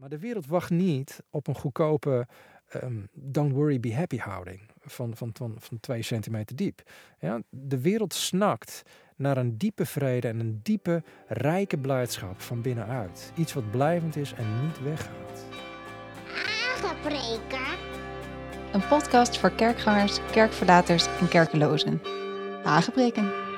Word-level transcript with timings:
Maar 0.00 0.08
de 0.08 0.18
wereld 0.18 0.46
wacht 0.46 0.70
niet 0.70 1.22
op 1.30 1.46
een 1.46 1.54
goedkope 1.54 2.26
um, 2.82 3.08
don't 3.12 3.52
worry, 3.52 3.80
be 3.80 3.94
happy 3.94 4.18
houding 4.18 4.60
van, 4.80 5.16
van, 5.16 5.30
van, 5.32 5.56
van 5.58 5.80
twee 5.80 6.02
centimeter 6.02 6.56
diep. 6.56 6.82
Ja, 7.18 7.40
de 7.50 7.80
wereld 7.80 8.14
snakt 8.14 8.82
naar 9.16 9.36
een 9.36 9.58
diepe 9.58 9.86
vrede 9.86 10.28
en 10.28 10.40
een 10.40 10.60
diepe, 10.62 11.02
rijke 11.26 11.78
blijdschap 11.78 12.40
van 12.40 12.62
binnenuit. 12.62 13.32
Iets 13.36 13.52
wat 13.52 13.70
blijvend 13.70 14.16
is 14.16 14.32
en 14.32 14.62
niet 14.62 14.82
weggaat. 14.82 15.44
Aangepreken. 16.74 17.78
Een 18.72 18.88
podcast 18.88 19.38
voor 19.38 19.50
kerkgangers, 19.50 20.18
kerkverlaters 20.30 21.06
en 21.06 21.28
kerkelozen. 21.28 22.00
Aangepreken. 22.64 23.49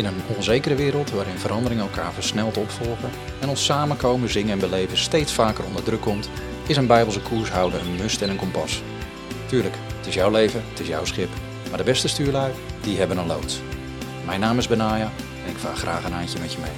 In 0.00 0.06
een 0.06 0.36
onzekere 0.36 0.74
wereld 0.74 1.10
waarin 1.10 1.38
veranderingen 1.38 1.84
elkaar 1.84 2.12
versneld 2.12 2.56
opvolgen 2.56 3.10
en 3.40 3.48
ons 3.48 3.64
samenkomen, 3.64 4.28
zingen 4.28 4.52
en 4.52 4.58
beleven 4.58 4.96
steeds 4.96 5.32
vaker 5.32 5.64
onder 5.64 5.82
druk 5.82 6.00
komt, 6.00 6.30
is 6.66 6.76
een 6.76 6.86
bijbelse 6.86 7.20
koers 7.20 7.50
houden 7.50 7.80
een 7.80 7.96
must 7.96 8.22
en 8.22 8.30
een 8.30 8.36
kompas. 8.36 8.82
Tuurlijk, 9.46 9.74
het 9.96 10.06
is 10.06 10.14
jouw 10.14 10.30
leven, 10.30 10.62
het 10.68 10.80
is 10.80 10.86
jouw 10.86 11.04
schip, 11.04 11.28
maar 11.68 11.78
de 11.78 11.84
beste 11.84 12.08
stuurlui, 12.08 12.52
die 12.82 12.98
hebben 12.98 13.16
een 13.16 13.26
loods. 13.26 13.60
Mijn 14.26 14.40
naam 14.40 14.58
is 14.58 14.68
Benaya 14.68 15.10
en 15.44 15.50
ik 15.50 15.56
vaar 15.56 15.76
graag 15.76 16.04
een 16.04 16.12
handje 16.12 16.38
met 16.38 16.52
je 16.52 16.58
mee. 16.58 16.70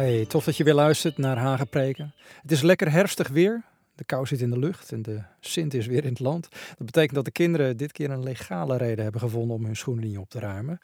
Hi, 0.00 0.26
tof 0.26 0.44
dat 0.44 0.56
je 0.56 0.64
weer 0.64 0.74
luistert 0.74 1.18
naar 1.18 1.38
Hagenpreken. 1.38 2.14
Het 2.42 2.52
is 2.52 2.62
lekker 2.62 2.92
herfstig 2.92 3.28
weer. 3.28 3.62
De 3.94 4.04
kou 4.04 4.26
zit 4.26 4.40
in 4.40 4.50
de 4.50 4.58
lucht 4.58 4.92
en 4.92 5.02
de 5.02 5.22
Sint 5.40 5.74
is 5.74 5.86
weer 5.86 6.04
in 6.04 6.10
het 6.10 6.20
land. 6.20 6.48
Dat 6.50 6.86
betekent 6.86 7.14
dat 7.14 7.24
de 7.24 7.30
kinderen 7.30 7.76
dit 7.76 7.92
keer 7.92 8.10
een 8.10 8.22
legale 8.22 8.76
reden 8.76 9.02
hebben 9.02 9.20
gevonden 9.20 9.56
om 9.56 9.64
hun 9.64 9.76
schoenen 9.76 10.04
niet 10.04 10.18
op 10.18 10.28
te 10.28 10.38
ruimen. 10.38 10.80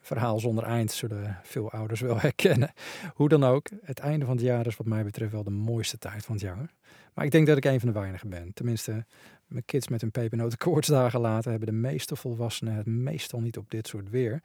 Verhaal 0.00 0.40
zonder 0.40 0.64
eind 0.64 0.92
zullen 0.92 1.38
veel 1.42 1.70
ouders 1.70 2.00
wel 2.00 2.20
herkennen. 2.28 2.72
Hoe 3.14 3.28
dan 3.28 3.44
ook, 3.44 3.68
het 3.82 3.98
einde 3.98 4.24
van 4.24 4.36
het 4.36 4.44
jaar 4.44 4.66
is 4.66 4.76
wat 4.76 4.86
mij 4.86 5.04
betreft 5.04 5.32
wel 5.32 5.44
de 5.44 5.50
mooiste 5.50 5.98
tijd 5.98 6.24
van 6.24 6.34
het 6.34 6.44
jaar. 6.44 6.70
Maar 7.14 7.24
ik 7.24 7.30
denk 7.30 7.46
dat 7.46 7.56
ik 7.56 7.64
een 7.64 7.80
van 7.80 7.92
de 7.92 7.98
weinigen 7.98 8.28
ben. 8.28 8.52
Tenminste, 8.54 9.06
mijn 9.46 9.64
kids 9.64 9.88
met 9.88 10.00
hun 10.00 10.10
pepernotenkoortsdagen 10.10 11.20
laten 11.30 11.50
hebben 11.50 11.68
de 11.68 11.74
meeste 11.74 12.16
volwassenen 12.16 12.74
het 12.74 12.86
meestal 12.86 13.40
niet 13.40 13.56
op 13.56 13.70
dit 13.70 13.88
soort 13.88 14.10
weer. 14.10 14.42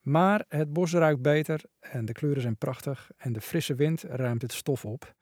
Maar 0.00 0.44
het 0.48 0.72
bos 0.72 0.92
ruikt 0.92 1.22
beter 1.22 1.62
en 1.80 2.04
de 2.04 2.12
kleuren 2.12 2.42
zijn 2.42 2.56
prachtig 2.56 3.10
en 3.16 3.32
de 3.32 3.40
frisse 3.40 3.74
wind 3.74 4.02
ruimt 4.02 4.42
het 4.42 4.52
stof 4.52 4.84
op. 4.84 5.14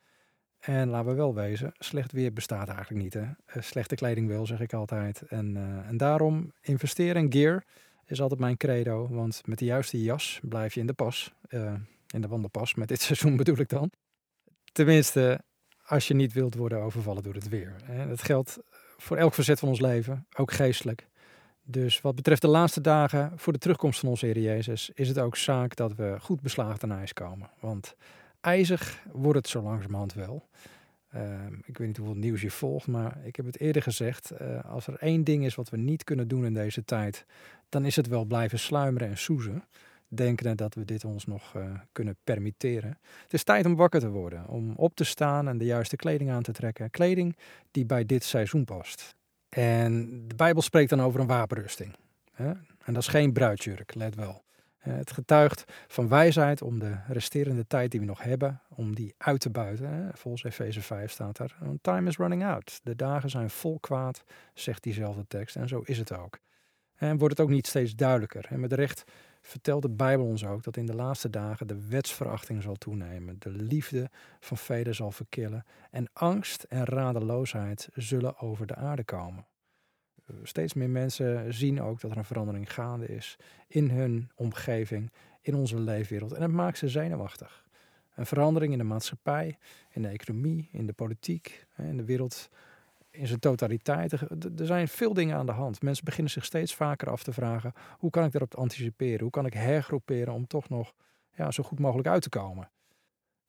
En 0.59 0.89
laten 0.89 1.11
we 1.11 1.15
wel 1.15 1.35
wezen, 1.35 1.73
slecht 1.79 2.13
weer 2.13 2.33
bestaat 2.33 2.69
eigenlijk 2.69 3.03
niet. 3.03 3.15
Hè? 3.15 3.25
Eh, 3.47 3.63
slechte 3.63 3.95
kleding 3.95 4.29
wel, 4.29 4.47
zeg 4.47 4.61
ik 4.61 4.73
altijd. 4.73 5.23
En, 5.23 5.57
uh, 5.57 5.89
en 5.89 5.97
daarom 5.97 6.53
investeren 6.61 7.23
in 7.23 7.33
gear 7.33 7.65
is 8.07 8.21
altijd 8.21 8.41
mijn 8.41 8.57
credo. 8.57 9.09
Want 9.09 9.43
met 9.47 9.59
de 9.59 9.65
juiste 9.65 10.03
jas 10.03 10.41
blijf 10.43 10.75
je 10.75 10.81
in 10.81 10.87
de 10.87 10.93
pas. 10.93 11.33
Uh, 11.49 11.73
in 12.11 12.21
de 12.21 12.29
wandelpas, 12.29 12.75
met 12.75 12.89
dit 12.89 13.01
seizoen 13.09 13.37
bedoel 13.37 13.59
ik 13.59 13.69
dan. 13.69 13.91
Tenminste, 14.73 15.41
als 15.85 16.09
je 16.09 16.15
niet 16.15 16.33
wilt 16.33 16.55
worden 16.55 16.79
overvallen 16.79 17.23
door 17.23 17.35
het 17.35 17.49
weer. 17.49 17.77
Dat 18.09 18.23
geldt 18.23 18.59
voor 18.97 19.17
elk 19.17 19.35
verzet 19.35 19.59
van 19.59 19.69
ons 19.69 19.81
leven, 19.81 20.27
ook 20.37 20.53
geestelijk. 20.53 21.07
Dus 21.63 22.01
wat 22.01 22.15
betreft 22.15 22.43
de 22.43 22.49
laatste 22.49 22.81
dagen 22.81 23.33
voor 23.37 23.53
de 23.53 23.59
terugkomst 23.59 24.01
van 24.01 24.09
onze 24.09 24.27
Heer 24.27 24.39
Jezus, 24.39 24.91
is 24.95 25.09
het 25.09 25.19
ook 25.19 25.37
zaak 25.37 25.77
dat 25.77 25.95
we 25.95 26.17
goed 26.21 26.41
beslagen 26.41 26.79
ten 26.79 26.93
ijs 26.93 27.13
komen. 27.13 27.51
Want 27.61 27.97
ijzig 28.41 29.07
wordt 29.13 29.39
het 29.39 29.49
zo 29.49 29.63
langzamerhand 29.63 30.15
wel. 30.15 30.49
Ehm, 31.09 31.55
ik 31.65 31.79
weet 31.79 31.87
niet 31.87 31.97
hoeveel 31.97 32.17
nieuws 32.17 32.41
je 32.41 32.51
volgt, 32.51 32.87
maar 32.87 33.19
ik 33.25 33.37
heb 33.37 33.47
het 33.47 33.61
eerder 33.61 33.83
gezegd. 33.83 34.33
Uh, 34.43 34.65
als 34.65 34.87
er 34.87 34.97
één 34.99 35.25
ding 35.25 35.45
is 35.45 35.55
wat 35.55 35.71
we 35.71 35.77
niet 35.77 36.05
kunnen 36.05 36.29
doen 36.29 36.45
in 36.45 36.55
deze 36.55 36.85
tijd, 36.85 37.27
dan 37.69 37.85
is 37.85 37.97
het 37.97 38.07
wel 38.07 38.25
blijven 38.25 38.59
sluimeren 38.59 39.09
en 39.09 39.19
soezen. 39.19 39.65
Denken 40.09 40.57
dat 40.57 40.75
we 40.75 40.85
dit 40.85 41.05
ons 41.05 41.27
nog 41.27 41.55
uh, 41.57 41.71
kunnen 41.93 42.17
permitteren. 42.25 42.99
Het 43.23 43.33
is 43.33 43.45
tijd 43.45 43.67
om 43.67 43.77
wakker 43.77 44.01
te 44.01 44.09
worden, 44.09 44.49
om 44.49 44.73
op 44.77 44.95
te 44.95 45.05
staan 45.05 45.49
en 45.49 45.59
de 45.59 45.65
juiste 45.65 45.97
kleding 45.97 46.31
aan 46.31 46.43
te 46.43 46.53
trekken. 46.53 46.91
Kleding 46.91 47.37
die 47.71 47.87
bij 47.87 48.07
dit 48.07 48.25
seizoen 48.25 48.65
past. 48.65 49.15
En 49.49 50.09
de 50.29 50.35
Bijbel 50.35 50.63
spreekt 50.63 50.91
dan 50.91 51.01
over 51.01 51.21
een 51.21 51.27
wapenrusting. 51.27 51.95
Hè? 52.33 52.49
En 52.85 52.95
dat 52.95 53.03
is 53.03 53.09
geen 53.09 53.33
bruidsjurk, 53.33 53.95
let 53.95 54.15
wel. 54.15 54.43
Eh, 54.79 54.97
het 54.97 55.13
getuigt 55.13 55.65
van 55.89 56.09
wijsheid 56.09 56.63
om 56.63 56.79
de 56.79 56.97
resterende 57.09 57.67
tijd 57.67 57.91
die 57.91 58.01
we 58.01 58.07
nog 58.07 58.23
hebben, 58.23 58.61
om 58.69 58.95
die 58.95 59.15
uit 59.19 59.41
te 59.41 59.51
buiten. 59.51 60.11
Volgens 60.15 60.45
Efeze 60.45 60.83
5 60.83 61.11
staat 61.11 61.39
er, 61.39 61.57
time 61.81 62.09
is 62.09 62.17
running 62.17 62.45
out. 62.45 62.81
De 62.83 62.97
dagen 62.97 63.31
zijn 63.31 63.51
vol 63.51 63.79
kwaad, 63.81 64.25
zegt 64.55 64.83
diezelfde 64.83 65.27
tekst. 65.27 65.57
En 65.57 65.69
zo 65.69 65.81
is 65.85 65.99
het 65.99 66.13
ook. 66.17 66.39
En 66.95 67.19
wordt 67.19 67.37
het 67.39 67.47
ook 67.47 67.53
niet 67.53 67.67
steeds 67.67 67.95
duidelijker. 67.95 68.47
En 68.49 68.61
met 68.61 68.73
recht 68.73 69.05
vertelt 69.43 69.83
de 69.83 69.91
Bijbel 69.91 70.27
ons 70.27 70.45
ook 70.45 70.63
dat 70.63 70.77
in 70.77 70.87
de 70.87 70.95
laatste 70.95 71.31
dagen 71.31 71.67
de 71.67 71.89
wetsverachting 71.89 72.63
zal 72.63 72.75
toenemen, 72.75 73.37
de 73.39 73.51
liefde 73.51 74.11
van 74.41 74.57
velen 74.57 74.95
zal 74.95 75.11
verkillen 75.11 75.65
en 75.91 76.11
angst 76.13 76.63
en 76.63 76.85
radeloosheid 76.85 77.89
zullen 77.95 78.39
over 78.39 78.67
de 78.67 78.75
aarde 78.75 79.05
komen 79.05 79.47
steeds 80.43 80.75
meer 80.75 80.91
mensen 80.91 81.55
zien 81.55 81.83
ook 81.83 82.01
dat 82.01 82.11
er 82.11 82.17
een 82.17 82.25
verandering 82.25 82.73
gaande 82.73 83.07
is 83.07 83.37
in 83.67 83.91
hun 83.91 84.31
omgeving, 84.35 85.13
in 85.41 85.55
onze 85.55 85.81
leefwereld. 85.81 86.33
En 86.33 86.43
het 86.43 86.51
maakt 86.51 86.79
ze 86.79 86.89
zenuwachtig. 86.89 87.67
Een 88.15 88.27
verandering 88.27 88.73
in 88.73 88.79
de 88.79 88.85
maatschappij, 88.85 89.59
in 89.91 90.03
de 90.03 90.09
economie, 90.09 90.69
in 90.73 90.87
de 90.87 90.93
politiek, 90.93 91.67
in 91.77 91.97
de 91.97 92.05
wereld 92.05 92.51
in 93.11 93.27
zijn 93.27 93.41
totaliteit. 93.41 94.13
Er 94.13 94.67
zijn 94.67 94.89
veel 94.89 95.15
dingen 95.15 95.37
aan 95.37 95.47
de 95.47 95.53
hand. 95.53 95.83
Mensen 95.83 96.05
beginnen 96.05 96.33
zich 96.33 96.45
steeds 96.45 96.75
vaker 96.75 97.11
af 97.11 97.23
te 97.23 97.33
vragen: 97.33 97.73
hoe 97.99 98.11
kan 98.11 98.25
ik 98.25 98.33
daarop 98.33 98.55
anticiperen? 98.55 99.21
Hoe 99.21 99.31
kan 99.31 99.47
ik 99.47 99.53
hergroeperen 99.53 100.35
om 100.35 100.47
toch 100.47 100.69
nog 100.69 100.95
ja, 101.35 101.51
zo 101.51 101.63
goed 101.63 101.79
mogelijk 101.79 102.09
uit 102.09 102.23
te 102.23 102.29
komen? 102.29 102.71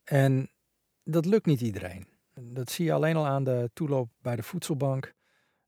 En 0.04 0.50
dat 1.04 1.26
lukt 1.26 1.46
niet 1.46 1.62
iedereen. 1.62 2.08
Dat 2.42 2.72
zie 2.72 2.86
je 2.86 2.94
alleen 2.94 3.16
al 3.16 3.28
aan 3.28 3.44
de 3.44 3.70
toeloop 3.74 4.10
bij 4.22 4.36
de 4.36 4.44
voedselbank. 4.44 5.14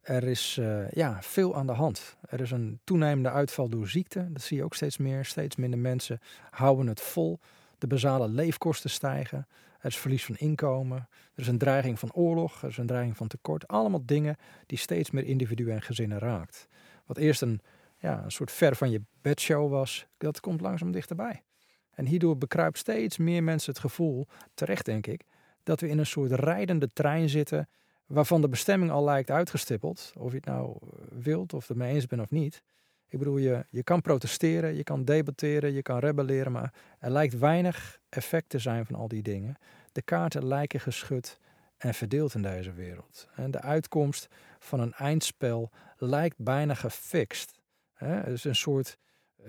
Er 0.01 0.23
is 0.23 0.57
uh, 0.59 0.91
ja, 0.91 1.22
veel 1.22 1.56
aan 1.56 1.67
de 1.67 1.73
hand. 1.73 2.17
Er 2.29 2.41
is 2.41 2.51
een 2.51 2.79
toenemende 2.84 3.29
uitval 3.29 3.69
door 3.69 3.88
ziekte. 3.88 4.31
Dat 4.31 4.41
zie 4.41 4.57
je 4.57 4.63
ook 4.63 4.75
steeds 4.75 4.97
meer. 4.97 5.25
Steeds 5.25 5.56
minder 5.56 5.79
mensen 5.79 6.19
houden 6.50 6.88
het 6.88 7.01
vol. 7.01 7.39
De 7.78 7.88
basale 7.88 8.28
leefkosten 8.28 8.90
stijgen. 8.90 9.47
Er 9.79 9.88
is 9.88 9.97
verlies 9.97 10.25
van 10.25 10.35
inkomen. 10.35 10.97
Er 11.34 11.41
is 11.41 11.47
een 11.47 11.57
dreiging 11.57 12.00
van 12.00 12.13
oorlog. 12.13 12.61
Er 12.61 12.69
is 12.69 12.78
een 12.78 12.85
dreiging 12.85 13.17
van 13.17 13.28
tekort. 13.28 13.67
Allemaal 13.67 14.06
dingen 14.06 14.35
die 14.66 14.78
steeds 14.78 15.11
meer 15.11 15.23
individuen 15.23 15.73
en 15.73 15.81
gezinnen 15.81 16.19
raakt. 16.19 16.67
Wat 17.06 17.17
eerst 17.17 17.41
een, 17.41 17.61
ja, 17.97 18.23
een 18.23 18.31
soort 18.31 18.51
ver 18.51 18.75
van 18.75 18.90
je 18.90 19.01
bedshow 19.22 19.72
was, 19.72 20.06
dat 20.17 20.40
komt 20.40 20.61
langzaam 20.61 20.91
dichterbij. 20.91 21.44
En 21.91 22.06
hierdoor 22.06 22.38
bekruipt 22.38 22.78
steeds 22.78 23.17
meer 23.17 23.44
mensen 23.44 23.72
het 23.72 23.81
gevoel, 23.81 24.28
terecht 24.53 24.85
denk 24.85 25.07
ik, 25.07 25.23
dat 25.63 25.79
we 25.79 25.90
in 25.90 25.97
een 25.97 26.06
soort 26.06 26.31
rijdende 26.31 26.88
trein 26.94 27.29
zitten 27.29 27.69
waarvan 28.11 28.41
de 28.41 28.49
bestemming 28.49 28.91
al 28.91 29.03
lijkt 29.03 29.31
uitgestippeld. 29.31 30.13
Of 30.17 30.29
je 30.29 30.35
het 30.35 30.45
nou 30.45 30.77
eh, 30.81 30.88
wilt 31.09 31.53
of 31.53 31.67
het 31.67 31.77
mee 31.77 31.94
eens 31.94 32.05
bent 32.05 32.22
of 32.22 32.31
niet. 32.31 32.63
Ik 33.07 33.19
bedoel, 33.19 33.38
je, 33.38 33.66
je 33.69 33.83
kan 33.83 34.01
protesteren, 34.01 34.75
je 34.75 34.83
kan 34.83 35.05
debatteren, 35.05 35.73
je 35.73 35.81
kan 35.81 35.99
rebelleren, 35.99 36.51
maar 36.51 36.73
er 36.99 37.11
lijkt 37.11 37.38
weinig 37.38 37.99
effect 38.09 38.49
te 38.49 38.59
zijn 38.59 38.85
van 38.85 38.95
al 38.95 39.07
die 39.07 39.22
dingen. 39.22 39.57
De 39.91 40.01
kaarten 40.01 40.47
lijken 40.47 40.79
geschud 40.79 41.39
en 41.77 41.94
verdeeld 41.94 42.33
in 42.33 42.41
deze 42.41 42.73
wereld. 42.73 43.27
En 43.35 43.51
de 43.51 43.61
uitkomst 43.61 44.28
van 44.59 44.79
een 44.79 44.93
eindspel 44.93 45.69
lijkt 45.97 46.38
bijna 46.38 46.73
gefixt. 46.73 47.59
Het 47.93 48.28
is 48.28 48.43
een 48.43 48.55
soort 48.55 48.97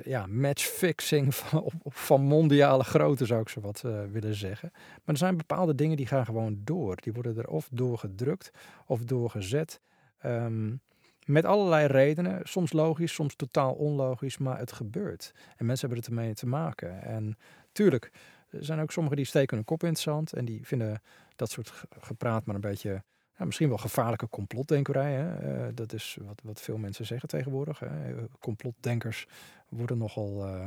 ja, 0.05 0.27
matchfixing 0.27 1.35
van, 1.35 1.71
van 1.85 2.21
mondiale 2.21 2.85
grootte, 2.85 3.27
zou 3.27 3.41
ik 3.41 3.49
zo 3.49 3.61
wat 3.61 3.83
uh, 3.87 4.01
willen 4.13 4.35
zeggen. 4.35 4.71
Maar 4.73 5.01
er 5.05 5.17
zijn 5.17 5.37
bepaalde 5.37 5.75
dingen 5.75 5.97
die 5.97 6.07
gaan 6.07 6.25
gewoon 6.25 6.61
door. 6.65 6.97
Die 7.01 7.13
worden 7.13 7.37
er 7.37 7.49
of 7.49 7.69
doorgedrukt 7.73 8.51
of 8.87 9.05
doorgezet. 9.05 9.81
Um, 10.27 10.81
met 11.27 11.45
allerlei 11.45 11.87
redenen, 11.87 12.41
soms 12.43 12.73
logisch, 12.73 13.15
soms 13.15 13.35
totaal 13.37 13.73
onlogisch, 13.73 14.39
maar 14.39 14.59
het 14.59 14.73
gebeurt. 14.73 15.33
En 15.57 15.67
mensen 15.67 15.89
hebben 15.89 16.05
het 16.05 16.17
ermee 16.17 16.35
te 16.35 16.47
maken. 16.47 17.03
En 17.03 17.39
tuurlijk, 17.73 18.11
er 18.51 18.65
zijn 18.65 18.81
ook 18.81 18.93
sommigen 18.93 19.17
die 19.17 19.27
steken 19.27 19.57
hun 19.57 19.65
kop 19.65 19.83
in 19.83 19.89
het 19.89 19.99
zand 19.99 20.33
en 20.33 20.45
die 20.45 20.67
vinden 20.67 21.03
dat 21.37 21.51
soort 21.51 21.85
gepraat 22.01 22.47
maar 22.47 22.55
een 22.55 22.61
beetje 22.61 23.03
ja, 23.39 23.45
misschien 23.45 23.69
wel 23.69 23.79
gevaarlijke 23.79 24.29
complotdenkerij. 24.29 25.13
Hè? 25.13 25.67
Uh, 25.67 25.75
dat 25.75 25.93
is 25.93 26.19
wat, 26.21 26.41
wat 26.45 26.61
veel 26.61 26.77
mensen 26.77 27.07
zeggen 27.07 27.29
tegenwoordig. 27.29 27.79
Hè? 27.79 28.15
Complotdenkers 28.41 29.27
worden 29.69 29.99
nogal 29.99 30.47
uh, 30.47 30.67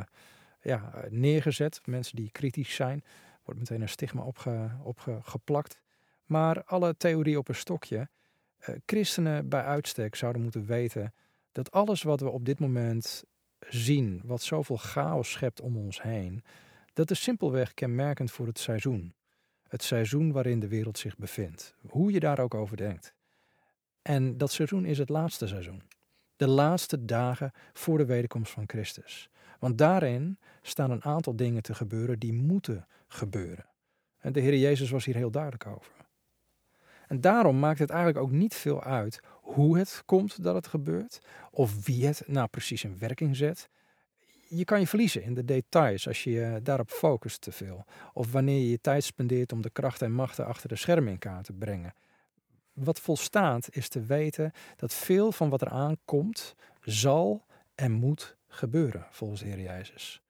ja, 0.61 0.91
neergezet. 1.09 1.81
Mensen 1.85 2.15
die 2.15 2.31
kritisch 2.31 2.75
zijn, 2.75 3.03
wordt 3.43 3.59
meteen 3.59 3.81
een 3.81 3.89
stigma 3.89 4.23
opgeplakt. 4.83 5.71
Op 5.73 5.83
maar 6.25 6.63
alle 6.63 6.97
theorie 6.97 7.37
op 7.37 7.47
een 7.47 7.55
stokje. 7.55 8.09
Christenen 8.85 9.49
bij 9.49 9.63
uitstek 9.63 10.15
zouden 10.15 10.41
moeten 10.41 10.65
weten 10.65 11.13
dat 11.51 11.71
alles 11.71 12.03
wat 12.03 12.19
we 12.19 12.29
op 12.29 12.45
dit 12.45 12.59
moment 12.59 13.23
zien, 13.59 14.21
wat 14.23 14.41
zoveel 14.41 14.77
chaos 14.77 15.31
schept 15.31 15.61
om 15.61 15.77
ons 15.77 16.01
heen, 16.01 16.43
dat 16.93 17.11
is 17.11 17.21
simpelweg 17.21 17.73
kenmerkend 17.73 18.31
voor 18.31 18.47
het 18.47 18.59
seizoen 18.59 19.13
het 19.67 19.83
seizoen 19.83 20.31
waarin 20.31 20.59
de 20.59 20.67
wereld 20.67 20.97
zich 20.97 21.17
bevindt. 21.17 21.75
Hoe 21.87 22.11
je 22.11 22.19
daar 22.19 22.39
ook 22.39 22.53
over 22.53 22.77
denkt. 22.77 23.13
En 24.01 24.37
dat 24.37 24.51
seizoen 24.51 24.85
is 24.85 24.97
het 24.97 25.09
laatste 25.09 25.47
seizoen. 25.47 25.81
De 26.35 26.47
laatste 26.47 27.05
dagen 27.05 27.51
voor 27.73 27.97
de 27.97 28.05
wederkomst 28.05 28.51
van 28.51 28.63
Christus. 28.67 29.29
Want 29.59 29.77
daarin 29.77 30.37
staan 30.61 30.91
een 30.91 31.03
aantal 31.03 31.35
dingen 31.35 31.61
te 31.61 31.73
gebeuren 31.73 32.19
die 32.19 32.33
moeten 32.33 32.87
gebeuren. 33.07 33.65
En 34.17 34.33
de 34.33 34.39
Heer 34.39 34.57
Jezus 34.57 34.89
was 34.89 35.05
hier 35.05 35.15
heel 35.15 35.31
duidelijk 35.31 35.67
over. 35.67 35.91
En 37.07 37.21
daarom 37.21 37.59
maakt 37.59 37.79
het 37.79 37.89
eigenlijk 37.89 38.25
ook 38.25 38.31
niet 38.31 38.55
veel 38.55 38.83
uit 38.83 39.19
hoe 39.41 39.77
het 39.77 40.03
komt 40.05 40.43
dat 40.43 40.55
het 40.55 40.67
gebeurt, 40.67 41.19
of 41.51 41.85
wie 41.85 42.05
het 42.05 42.23
nou 42.27 42.47
precies 42.47 42.83
in 42.83 42.97
werking 42.97 43.35
zet. 43.35 43.69
Je 44.55 44.63
kan 44.63 44.79
je 44.79 44.87
verliezen 44.87 45.23
in 45.23 45.33
de 45.33 45.45
details 45.45 46.07
als 46.07 46.23
je 46.23 46.31
je 46.31 46.59
daarop 46.63 46.89
focust 46.89 47.41
te 47.41 47.51
veel. 47.51 47.85
Of 48.13 48.31
wanneer 48.31 48.59
je 48.59 48.69
je 48.69 48.81
tijd 48.81 49.03
spendeert 49.03 49.51
om 49.51 49.61
de 49.61 49.69
krachten 49.69 50.07
en 50.07 50.13
machten 50.13 50.45
achter 50.45 50.69
de 50.69 50.75
schermen 50.75 51.11
in 51.11 51.19
kaart 51.19 51.45
te 51.45 51.53
brengen. 51.53 51.93
Wat 52.73 52.99
volstaat 52.99 53.67
is 53.71 53.89
te 53.89 54.01
weten 54.01 54.51
dat 54.75 54.93
veel 54.93 55.31
van 55.31 55.49
wat 55.49 55.61
er 55.61 55.69
aankomt 55.69 56.55
zal 56.81 57.45
en 57.75 57.91
moet 57.91 58.37
gebeuren 58.47 59.07
volgens 59.11 59.41
Heer 59.41 59.59
Jezus. 59.59 60.21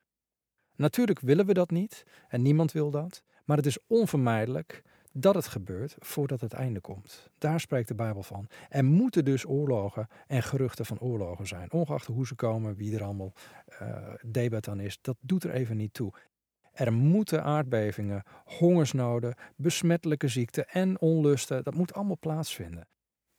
Natuurlijk 0.76 1.20
willen 1.20 1.46
we 1.46 1.54
dat 1.54 1.72
niet 1.72 2.04
en 2.28 2.42
niemand 2.42 2.72
wil 2.72 2.92
dat, 2.92 3.24
maar 3.46 3.58
het 3.58 3.66
is 3.66 3.78
onvermijdelijk 3.88 4.84
dat 5.18 5.36
het 5.36 5.48
gebeurt 5.48 5.96
voordat 6.00 6.42
het 6.42 6.54
einde 6.54 6.80
komt. 6.80 7.30
Daar 7.38 7.60
spreekt 7.60 7.88
de 7.88 7.96
Bijbel 7.96 8.24
van. 8.24 8.48
Er 8.70 8.86
moeten 8.86 9.26
dus 9.26 9.48
oorlogen 9.48 10.08
en 10.28 10.44
geruchten 10.44 10.86
van 10.86 11.00
oorlogen 11.00 11.48
zijn, 11.48 11.72
ongeacht 11.72 12.08
hoe 12.08 12.28
ze 12.28 12.36
komen, 12.36 12.76
wie 12.76 12.96
er 12.96 13.04
allemaal 13.04 13.34
uh, 13.82 13.98
debat 14.26 14.68
aan 14.68 14.80
is. 14.80 14.98
Dat 15.02 15.18
doet 15.20 15.44
er 15.44 15.52
even 15.52 15.78
niet 15.78 15.94
toe. 15.94 16.14
Er 16.74 16.94
moeten 16.94 17.44
aardbevingen, 17.44 18.24
hongersnoden, 18.46 19.36
besmettelijke 19.56 20.28
ziekten 20.28 20.68
en 20.68 21.02
onlusten, 21.02 21.64
dat 21.64 21.76
moet 21.76 21.94
allemaal 21.94 22.18
plaatsvinden. 22.20 22.88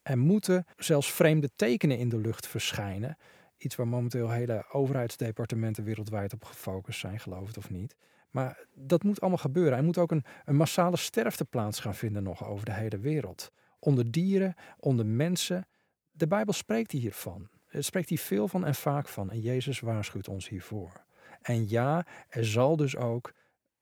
Er 0.03 0.19
moeten 0.19 0.65
zelfs 0.77 1.13
vreemde 1.13 1.51
tekenen 1.57 1.99
in 1.99 2.09
de 2.09 2.19
lucht 2.19 2.47
verschijnen. 2.47 3.17
Iets 3.57 3.77
waar 3.77 3.89
momenteel 3.89 4.31
hele 4.31 4.65
overheidsdepartementen 4.73 5.85
wereldwijd 5.85 6.33
op 6.33 6.45
gefocust 6.45 7.01
zijn, 7.01 7.21
geloof 7.21 7.47
het 7.47 7.57
of 7.57 7.71
niet. 7.71 7.97
Maar 8.37 8.67
dat 8.75 9.03
moet 9.03 9.21
allemaal 9.21 9.39
gebeuren. 9.39 9.79
Er 9.79 9.85
moet 9.85 9.99
ook 9.99 10.11
een, 10.11 10.25
een 10.45 10.57
massale 10.57 10.97
sterfte 10.97 11.45
plaats 11.45 11.81
gaan 11.81 11.95
vinden 11.95 12.23
nog 12.23 12.45
over 12.45 12.65
de 12.65 12.73
hele 12.73 12.99
wereld. 12.99 13.53
Onder 13.79 14.11
dieren, 14.11 14.55
onder 14.79 15.07
mensen. 15.07 15.67
De 16.11 16.27
Bijbel 16.27 16.53
spreekt 16.53 16.93
hiervan. 16.93 17.49
Er 17.67 17.85
spreekt 17.85 18.09
hier 18.09 18.19
veel 18.19 18.49
van 18.49 18.65
en 18.65 18.75
vaak 18.75 19.09
van. 19.09 19.31
En 19.31 19.41
Jezus 19.41 19.81
waarschuwt 19.81 20.29
ons 20.29 20.49
hiervoor. 20.49 21.05
En 21.43 21.69
ja, 21.69 22.07
er 22.29 22.47
zal 22.47 22.77
dus 22.77 22.97
ook 22.97 23.33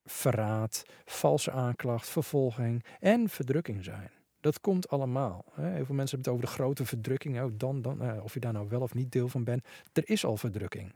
verraad, 0.04 0.82
valse 1.04 1.50
aanklacht, 1.50 2.08
vervolging 2.08 2.84
en 3.00 3.28
verdrukking 3.28 3.84
zijn. 3.84 4.10
Dat 4.40 4.60
komt 4.60 4.88
allemaal. 4.88 5.44
Heel 5.54 5.84
veel 5.84 5.94
mensen 5.94 6.16
hebben 6.16 6.18
het 6.18 6.28
over 6.28 6.46
de 6.46 6.62
grote 6.62 6.84
verdrukking. 6.84 7.56
Dan, 7.56 7.82
dan, 7.82 8.02
eh, 8.02 8.24
of 8.24 8.34
je 8.34 8.40
daar 8.40 8.52
nou 8.52 8.68
wel 8.68 8.80
of 8.80 8.94
niet 8.94 9.12
deel 9.12 9.28
van 9.28 9.44
bent. 9.44 9.64
Er 9.92 10.08
is 10.08 10.24
al 10.24 10.36
verdrukking. 10.36 10.94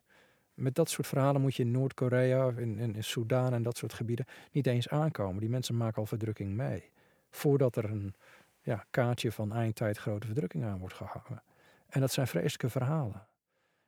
Met 0.59 0.75
dat 0.75 0.91
soort 0.91 1.07
verhalen 1.07 1.41
moet 1.41 1.55
je 1.55 1.63
in 1.63 1.71
Noord-Korea, 1.71 2.49
in, 2.49 2.79
in, 2.79 2.95
in 2.95 3.05
Soedan 3.05 3.53
en 3.53 3.63
dat 3.63 3.77
soort 3.77 3.93
gebieden 3.93 4.27
niet 4.53 4.67
eens 4.67 4.89
aankomen. 4.89 5.41
Die 5.41 5.49
mensen 5.49 5.77
maken 5.77 6.01
al 6.01 6.07
verdrukking 6.07 6.57
mee. 6.57 6.91
Voordat 7.31 7.77
er 7.77 7.85
een 7.85 8.15
ja, 8.63 8.87
kaartje 8.91 9.33
van 9.33 9.53
eindtijd 9.53 9.99
grote 9.99 10.27
verdrukking 10.27 10.65
aan 10.65 10.79
wordt 10.79 10.95
gehangen. 10.95 11.43
En 11.89 12.01
dat 12.01 12.13
zijn 12.13 12.27
vreselijke 12.27 12.69
verhalen. 12.69 13.27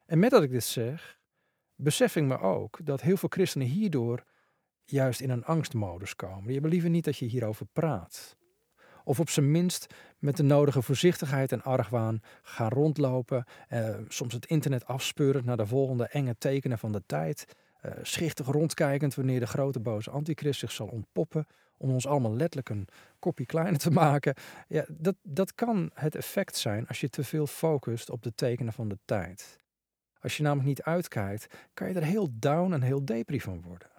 En 0.06 0.18
met 0.18 0.30
dat 0.30 0.42
ik 0.42 0.50
dit 0.50 0.64
zeg, 0.64 1.18
besef 1.74 2.16
ik 2.16 2.24
me 2.24 2.38
ook 2.38 2.78
dat 2.86 3.00
heel 3.00 3.16
veel 3.16 3.28
christenen 3.28 3.66
hierdoor 3.66 4.24
juist 4.84 5.20
in 5.20 5.30
een 5.30 5.44
angstmodus 5.44 6.16
komen. 6.16 6.44
Die 6.44 6.52
hebben 6.52 6.70
liever 6.70 6.90
niet 6.90 7.04
dat 7.04 7.16
je 7.16 7.26
hierover 7.26 7.66
praat. 7.72 8.36
Of 9.04 9.20
op 9.20 9.30
zijn 9.30 9.50
minst 9.50 9.94
met 10.18 10.36
de 10.36 10.42
nodige 10.42 10.82
voorzichtigheid 10.82 11.52
en 11.52 11.62
argwaan 11.62 12.20
gaan 12.42 12.68
rondlopen. 12.68 13.44
Eh, 13.68 13.94
soms 14.08 14.34
het 14.34 14.46
internet 14.46 14.86
afspeuren 14.86 15.44
naar 15.44 15.56
de 15.56 15.66
volgende 15.66 16.06
enge 16.06 16.34
tekenen 16.38 16.78
van 16.78 16.92
de 16.92 17.02
tijd. 17.06 17.46
Eh, 17.80 17.92
schichtig 18.02 18.46
rondkijkend 18.46 19.14
wanneer 19.14 19.40
de 19.40 19.46
grote 19.46 19.80
boze 19.80 20.10
antichrist 20.10 20.60
zich 20.60 20.72
zal 20.72 20.86
ontpoppen. 20.86 21.46
Om 21.76 21.90
ons 21.90 22.06
allemaal 22.06 22.36
letterlijk 22.36 22.68
een 22.68 22.88
kopje 23.18 23.46
kleiner 23.46 23.78
te 23.78 23.90
maken. 23.90 24.34
Ja, 24.68 24.84
dat, 24.88 25.16
dat 25.22 25.54
kan 25.54 25.90
het 25.94 26.14
effect 26.14 26.56
zijn 26.56 26.86
als 26.86 27.00
je 27.00 27.08
te 27.08 27.24
veel 27.24 27.46
focust 27.46 28.10
op 28.10 28.22
de 28.22 28.34
tekenen 28.34 28.72
van 28.72 28.88
de 28.88 28.98
tijd. 29.04 29.58
Als 30.20 30.36
je 30.36 30.42
namelijk 30.42 30.68
niet 30.68 30.82
uitkijkt, 30.82 31.54
kan 31.74 31.88
je 31.88 31.94
er 31.94 32.04
heel 32.04 32.28
down 32.32 32.72
en 32.72 32.82
heel 32.82 33.04
depri 33.04 33.40
van 33.40 33.62
worden. 33.62 33.89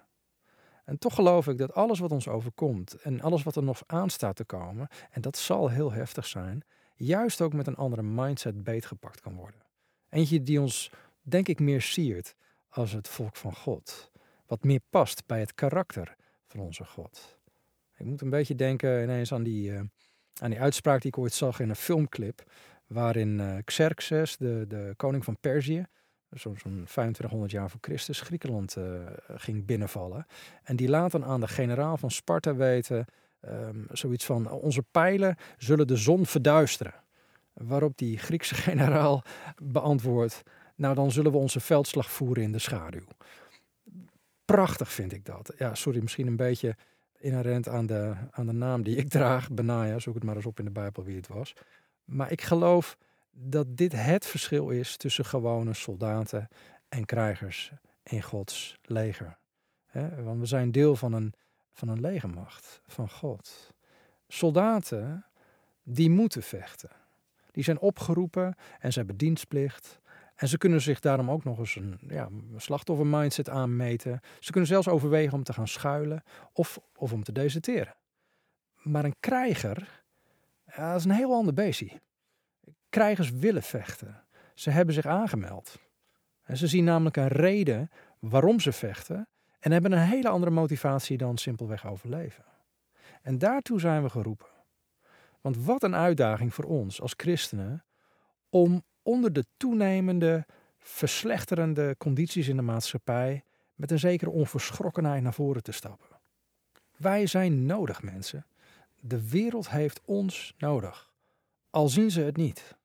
En 0.86 0.98
toch 0.98 1.16
geloof 1.16 1.48
ik 1.48 1.58
dat 1.58 1.74
alles 1.74 2.00
wat 2.00 2.12
ons 2.12 2.28
overkomt 2.28 2.94
en 2.94 3.22
alles 3.22 3.44
wat 3.44 3.56
er 3.56 3.64
nog 3.64 3.84
aan 3.86 4.10
staat 4.10 4.36
te 4.36 4.46
komen, 4.46 4.88
en 5.10 5.22
dat 5.22 5.38
zal 5.38 5.70
heel 5.70 5.92
heftig 5.92 6.26
zijn, 6.26 6.64
juist 6.96 7.42
ook 7.42 7.54
met 7.54 7.68
een 7.68 7.76
andere 7.76 8.04
mindset 8.04 8.64
beetgepakt 8.64 9.22
kan 9.22 9.36
worden. 9.36 9.62
Eentje 10.10 10.44
die 10.44 10.62
ons, 10.62 10.92
denk 11.22 11.48
ik, 11.48 11.60
meer 11.60 11.82
siert 11.82 12.36
als 12.70 12.92
het 12.92 13.08
volk 13.08 13.36
van 13.36 13.56
God. 13.56 14.12
Wat 14.46 14.64
meer 14.64 14.82
past 14.90 15.26
bij 15.26 15.40
het 15.40 15.54
karakter 15.54 16.16
van 16.48 16.60
onze 16.60 16.86
God. 16.86 17.40
Ik 17.98 18.06
moet 18.06 18.22
een 18.22 18.30
beetje 18.30 18.56
denken 18.56 19.04
ineens 19.04 19.34
aan 19.34 19.44
die, 19.44 19.72
uh, 19.72 19.82
aan 20.42 20.50
die 20.50 20.60
uitspraak 20.60 21.02
die 21.02 21.12
ik 21.12 21.18
ooit 21.18 21.34
zag 21.34 21.60
in 21.60 21.70
een 21.70 21.76
filmclip. 21.76 22.44
Waarin 22.88 23.40
uh, 23.40 23.58
Xerxes, 23.66 24.38
de, 24.38 24.66
de 24.68 24.94
koning 24.98 25.24
van 25.24 25.38
Perzië, 25.40 25.86
zo'n 26.32 26.58
zo 26.58 26.70
2500 26.70 27.52
jaar 27.52 27.70
voor 27.70 27.80
Christus, 27.82 28.22
Griekenland 28.22 28.76
uh, 28.78 29.02
ging 29.36 29.66
binnenvallen. 29.66 30.26
En 30.64 30.76
die 30.76 30.90
laat 30.90 31.12
dan 31.12 31.26
aan 31.26 31.40
de 31.40 31.48
generaal 31.48 31.98
van 31.98 32.12
Sparta 32.12 32.56
weten, 32.56 33.06
um, 33.42 33.88
zoiets 33.92 34.26
van, 34.26 34.52
onze 34.52 34.84
pijlen 34.92 35.36
zullen 35.58 35.88
de 35.88 35.96
zon 35.96 36.26
verduisteren. 36.26 36.94
Waarop 37.54 37.98
die 37.98 38.18
Griekse 38.18 38.56
generaal 38.70 39.24
beantwoordt, 39.64 40.42
nou 40.76 40.96
dan 40.96 41.12
zullen 41.12 41.32
we 41.32 41.38
onze 41.38 41.60
veldslag 41.60 42.12
voeren 42.12 42.44
in 42.44 42.52
de 42.52 42.60
schaduw. 42.60 43.06
Prachtig 44.46 44.92
vind 44.92 45.14
ik 45.14 45.26
dat. 45.26 45.54
Ja, 45.58 45.76
sorry, 45.76 46.02
misschien 46.02 46.28
een 46.28 46.36
beetje 46.36 46.76
inherent 47.18 47.68
aan 47.68 47.86
de, 47.86 48.14
aan 48.32 48.46
de 48.46 48.54
naam 48.54 48.84
die 48.84 48.96
ik 48.96 49.10
draag, 49.10 49.52
Benaja, 49.52 50.00
zoek 50.00 50.14
het 50.14 50.24
maar 50.24 50.36
eens 50.36 50.46
op 50.46 50.60
in 50.60 50.66
de 50.66 50.72
Bijbel 50.72 51.04
wie 51.04 51.16
het 51.16 51.28
was. 51.28 51.54
Maar 52.06 52.32
ik 52.32 52.42
geloof 52.42 52.98
dat 53.32 53.78
dit 53.78 53.92
het 53.92 54.26
verschil 54.26 54.70
is 54.70 54.98
tussen 54.98 55.26
gewone 55.26 55.74
soldaten 55.74 56.48
en 56.90 57.06
krijgers 57.06 57.72
in 58.04 58.22
Gods 58.22 58.78
leger. 58.82 59.38
want 60.24 60.40
we 60.40 60.46
zijn 60.46 60.72
deel 60.72 60.96
van 60.96 61.14
een, 61.14 61.34
van 61.72 61.88
een 61.88 62.02
legermacht 62.02 62.82
van 62.88 63.10
God. 63.10 63.74
Soldaten, 64.28 65.26
die 65.84 66.10
moeten 66.10 66.44
vechten. 66.44 66.90
Die 67.52 67.64
zijn 67.64 67.80
opgeroepen 67.80 68.56
en 68.80 68.92
ze 68.92 68.98
hebben 68.98 69.18
dienstplicht. 69.18 70.00
En 70.36 70.48
ze 70.48 70.58
kunnen 70.58 70.82
zich 70.82 71.00
daarom 71.00 71.32
ook 71.32 71.44
nog 71.44 71.60
eens 71.60 71.76
een, 71.76 72.00
ja, 72.08 72.30
slachtoffer 72.58 73.08
mindset 73.08 73.50
aanmeten. 73.50 74.20
Ze 74.40 74.52
kunnen 74.52 74.70
zelfs 74.70 74.88
overwegen 74.88 75.34
om 75.34 75.44
te 75.44 75.54
gaan 75.54 75.68
schuilen 75.68 76.24
of, 76.54 76.80
of 76.96 77.14
om 77.14 77.24
te 77.24 77.32
deserteren. 77.32 77.96
Maar 78.76 79.06
een 79.06 79.16
krijger, 79.20 80.04
ja, 80.66 80.92
dat 80.92 81.00
is 81.00 81.06
een 81.06 81.12
heel 81.12 81.34
ander 81.34 81.54
beestje. 81.54 82.02
Krijgers 82.92 83.32
willen 83.32 83.64
vechten. 83.64 84.24
Ze 84.54 84.70
hebben 84.70 84.94
zich 84.94 85.06
aangemeld. 85.06 85.80
En 86.44 86.58
ze 86.58 86.68
zien 86.68 86.84
namelijk 86.84 87.18
een 87.18 87.28
reden 87.28 87.90
waarom 88.20 88.60
ze 88.60 88.72
vechten 88.72 89.28
en 89.60 89.72
hebben 89.72 89.92
een 89.92 90.08
hele 90.08 90.30
andere 90.30 90.52
motivatie 90.52 91.18
dan 91.18 91.38
simpelweg 91.38 91.88
overleven. 91.88 92.44
En 93.22 93.38
daartoe 93.38 93.80
zijn 93.80 94.04
we 94.04 94.10
geroepen. 94.10 94.48
Want 95.42 95.58
wat 95.58 95.84
een 95.84 95.96
uitdaging 95.96 96.54
voor 96.54 96.66
ons 96.66 97.02
als 97.02 97.14
christenen 97.18 97.84
om 98.50 98.84
onder 99.02 99.34
de 99.34 99.46
toenemende, 99.58 100.46
verslechterende 100.80 101.96
condities 101.98 102.48
in 102.48 102.56
de 102.56 102.62
maatschappij 102.62 103.44
met 103.76 103.92
een 103.92 104.00
zekere 104.00 104.32
onverschrokkenheid 104.32 105.24
naar 105.24 105.34
voren 105.34 105.64
te 105.64 105.72
stappen. 105.72 106.20
Wij 106.98 107.28
zijn 107.28 107.66
nodig, 107.66 108.02
mensen. 108.04 108.46
De 109.00 109.30
wereld 109.30 109.70
heeft 109.70 110.02
ons 110.06 110.54
nodig, 110.58 111.12
al 111.70 111.90
zien 111.90 112.12
ze 112.12 112.22
het 112.22 112.38
niet. 112.38 112.80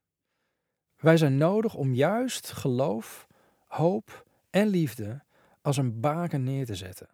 Wij 0.97 1.17
zijn 1.17 1.37
nodig 1.37 1.75
om 1.75 1.95
juist 1.95 2.53
geloof, 2.53 3.27
hoop 3.67 4.25
en 4.51 4.67
liefde 4.67 5.23
als 5.63 5.77
een 5.77 6.01
baken 6.01 6.45
neer 6.45 6.67
te 6.67 6.75
zetten. 6.75 7.09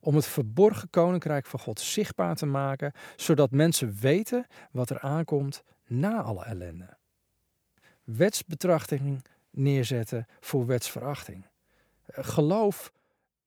Om 0.00 0.14
het 0.14 0.26
verborgen 0.26 0.90
koninkrijk 0.90 1.46
van 1.46 1.60
God 1.60 1.80
zichtbaar 1.80 2.36
te 2.36 2.46
maken, 2.46 2.92
zodat 3.16 3.50
mensen 3.50 3.96
weten 4.00 4.46
wat 4.70 4.90
er 4.90 5.00
aankomt 5.00 5.62
na 5.86 6.22
alle 6.22 6.44
ellende. 6.44 6.96
Wetsbetrachting 8.04 9.24
neerzetten 9.50 10.26
voor 10.40 10.66
wetsverachting. 10.66 11.46
Geloof 12.08 12.92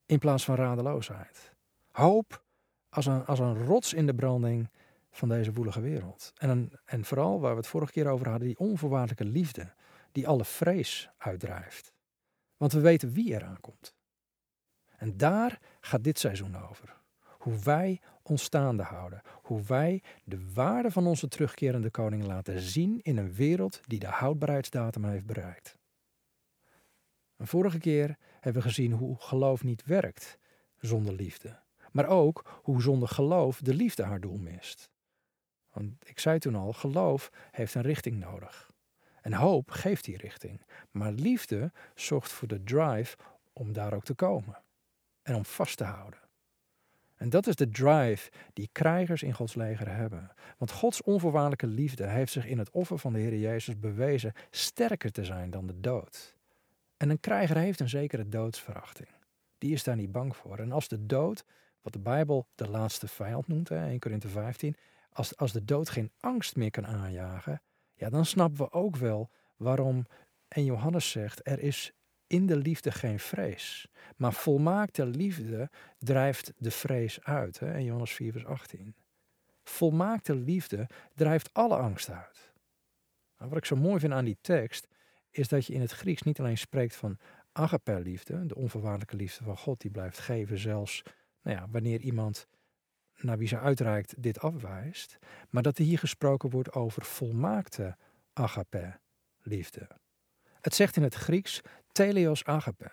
in 0.06 0.20
plaats 0.20 0.44
van 0.44 0.56
radeloosheid. 0.56 1.54
Hoop 1.92 2.44
als 2.90 3.06
een, 3.06 3.26
als 3.26 3.40
een 3.40 3.66
rots 3.66 3.94
in 3.94 4.06
de 4.06 4.16
branding 4.16 4.70
van 5.14 5.30
deze 5.30 5.54
woelige 5.54 5.82
wereld. 5.82 6.34
En, 6.38 6.72
en 6.86 7.06
vooral, 7.06 7.40
waar 7.40 7.52
we 7.52 7.58
het 7.58 7.68
vorige 7.68 7.92
keer 7.92 8.08
over 8.08 8.30
hadden, 8.30 8.48
die 8.48 8.58
onvoorwaardelijke 8.58 9.26
liefde 9.26 9.74
die 10.12 10.28
alle 10.28 10.46
vrees 10.46 11.10
uitdrijft. 11.18 11.94
Want 12.58 12.72
we 12.72 12.80
weten 12.80 13.12
wie 13.12 13.36
er 13.36 13.44
aankomt. 13.44 13.96
En 14.98 15.18
daar 15.18 15.60
gaat 15.80 16.04
dit 16.04 16.20
seizoen 16.20 16.58
over. 16.70 17.02
Hoe 17.38 17.60
wij 17.64 18.02
ons 18.22 18.44
staande 18.44 18.84
houden. 18.84 19.22
Hoe 19.42 19.62
wij 19.62 20.04
de 20.24 20.52
waarde 20.54 20.92
van 20.92 21.08
onze 21.08 21.28
terugkerende 21.28 21.90
koning 21.90 22.26
laten 22.26 22.60
zien 22.60 23.00
in 23.02 23.18
een 23.18 23.34
wereld 23.34 23.80
die 23.88 24.00
de 24.00 24.08
houdbaarheidsdatum 24.08 25.06
heeft 25.06 25.26
bereikt. 25.26 25.78
Een 27.38 27.48
vorige 27.48 27.80
keer 27.80 28.18
hebben 28.40 28.62
we 28.62 28.68
gezien 28.68 28.92
hoe 28.92 29.16
geloof 29.20 29.64
niet 29.64 29.86
werkt 29.86 30.38
zonder 30.78 31.14
liefde. 31.14 31.60
Maar 31.92 32.08
ook 32.08 32.60
hoe 32.64 32.82
zonder 32.82 33.08
geloof 33.08 33.60
de 33.62 33.74
liefde 33.74 34.04
haar 34.04 34.20
doel 34.20 34.38
mist. 34.38 34.92
Want 35.74 36.10
ik 36.10 36.20
zei 36.20 36.40
toen 36.40 36.56
al, 36.56 36.74
geloof 36.74 37.32
heeft 37.52 37.76
een 37.76 37.82
richting 37.82 38.20
nodig. 38.20 38.72
En 39.22 39.34
hoop 39.34 39.72
geeft 39.72 40.06
die 40.06 40.18
richting. 40.18 40.62
Maar 40.92 41.12
liefde 41.12 41.72
zorgt 41.96 42.32
voor 42.32 42.48
de 42.48 42.64
drive 42.64 43.18
om 43.54 43.74
daar 43.74 43.94
ook 43.94 44.04
te 44.04 44.14
komen. 44.14 44.62
En 45.22 45.36
om 45.36 45.46
vast 45.46 45.78
te 45.78 45.84
houden. 45.84 46.20
En 47.16 47.30
dat 47.30 47.48
is 47.48 47.56
de 47.56 47.70
drive 47.70 48.32
die 48.54 48.70
krijgers 48.72 49.24
in 49.24 49.34
Gods 49.34 49.56
leger 49.56 49.96
hebben. 49.96 50.32
Want 50.58 50.72
Gods 50.72 51.02
onvoorwaardelijke 51.02 51.68
liefde 51.68 52.08
heeft 52.08 52.32
zich 52.32 52.46
in 52.46 52.58
het 52.58 52.70
offer 52.70 52.98
van 52.98 53.14
de 53.14 53.20
Heer 53.20 53.38
Jezus 53.38 53.80
bewezen 53.80 54.34
sterker 54.50 55.12
te 55.12 55.26
zijn 55.26 55.50
dan 55.50 55.68
de 55.68 55.80
dood. 55.80 56.36
En 56.98 57.10
een 57.10 57.20
krijger 57.20 57.58
heeft 57.58 57.80
een 57.80 57.90
zekere 57.90 58.30
doodsverachting. 58.30 59.10
Die 59.58 59.74
is 59.74 59.84
daar 59.84 59.96
niet 59.96 60.12
bang 60.12 60.36
voor. 60.36 60.58
En 60.58 60.72
als 60.72 60.88
de 60.88 61.06
dood, 61.06 61.44
wat 61.82 61.94
de 61.94 62.00
Bijbel 62.00 62.48
de 62.56 62.70
laatste 62.70 63.08
vijand 63.08 63.48
noemt, 63.48 63.70
hè, 63.70 63.88
1 63.88 64.00
Korinthe 64.00 64.28
15, 64.28 64.76
als, 65.14 65.38
als 65.38 65.52
de 65.52 65.64
dood 65.64 65.90
geen 65.90 66.12
angst 66.20 66.56
meer 66.56 66.72
kan 66.72 66.88
aanjagen, 66.88 67.62
ja, 67.94 68.10
dan 68.10 68.26
snappen 68.26 68.58
we 68.58 68.72
ook 68.72 68.96
wel 68.96 69.32
waarom 69.58 70.06
en 70.48 70.66
Johannes 70.66 71.12
zegt, 71.12 71.48
er 71.48 71.60
is 71.60 71.94
in 72.28 72.46
de 72.46 72.58
liefde 72.58 72.92
geen 72.92 73.20
vrees. 73.20 73.88
Maar 74.16 74.34
volmaakte 74.34 75.06
liefde 75.06 75.70
drijft 76.00 76.54
de 76.58 76.72
vrees 76.72 77.24
uit. 77.24 77.60
Hè? 77.60 77.78
In 77.78 77.84
Johannes 77.84 78.14
4, 78.14 78.32
vers 78.32 78.46
18. 78.46 78.96
Volmaakte 79.64 80.36
liefde 80.36 80.90
drijft 81.16 81.54
alle 81.54 81.76
angst 81.76 82.10
uit. 82.10 82.54
Nou, 83.38 83.50
wat 83.50 83.58
ik 83.58 83.66
zo 83.66 83.76
mooi 83.76 84.00
vind 84.00 84.14
aan 84.14 84.26
die 84.26 84.38
tekst, 84.42 84.88
is 85.30 85.48
dat 85.48 85.66
je 85.66 85.74
in 85.74 85.82
het 85.82 85.92
Grieks 85.92 86.22
niet 86.22 86.40
alleen 86.40 86.58
spreekt 86.58 86.96
van 86.96 87.18
agape 87.52 88.00
liefde, 88.00 88.46
de 88.46 88.56
onvoorwaardelijke 88.56 89.16
liefde 89.16 89.44
van 89.44 89.58
God 89.58 89.82
die 89.82 89.92
blijft 89.92 90.20
geven, 90.20 90.58
zelfs 90.58 91.04
nou 91.42 91.58
ja, 91.58 91.68
wanneer 91.70 92.00
iemand 92.00 92.48
naar 93.18 93.38
wie 93.38 93.48
ze 93.48 93.60
uitreikt 93.60 94.24
dit 94.24 94.40
afwijst, 94.40 95.18
maar 95.50 95.64
dat 95.64 95.78
er 95.78 95.84
hier 95.84 96.00
gesproken 96.00 96.50
wordt 96.50 96.74
over 96.74 97.06
volmaakte 97.06 97.98
agape 98.34 99.00
liefde. 99.42 99.88
Het 100.62 100.76
zegt 100.76 100.96
in 100.96 101.04
het 101.04 101.16
Grieks 101.16 101.62
teleos 101.92 102.44
agape. 102.44 102.92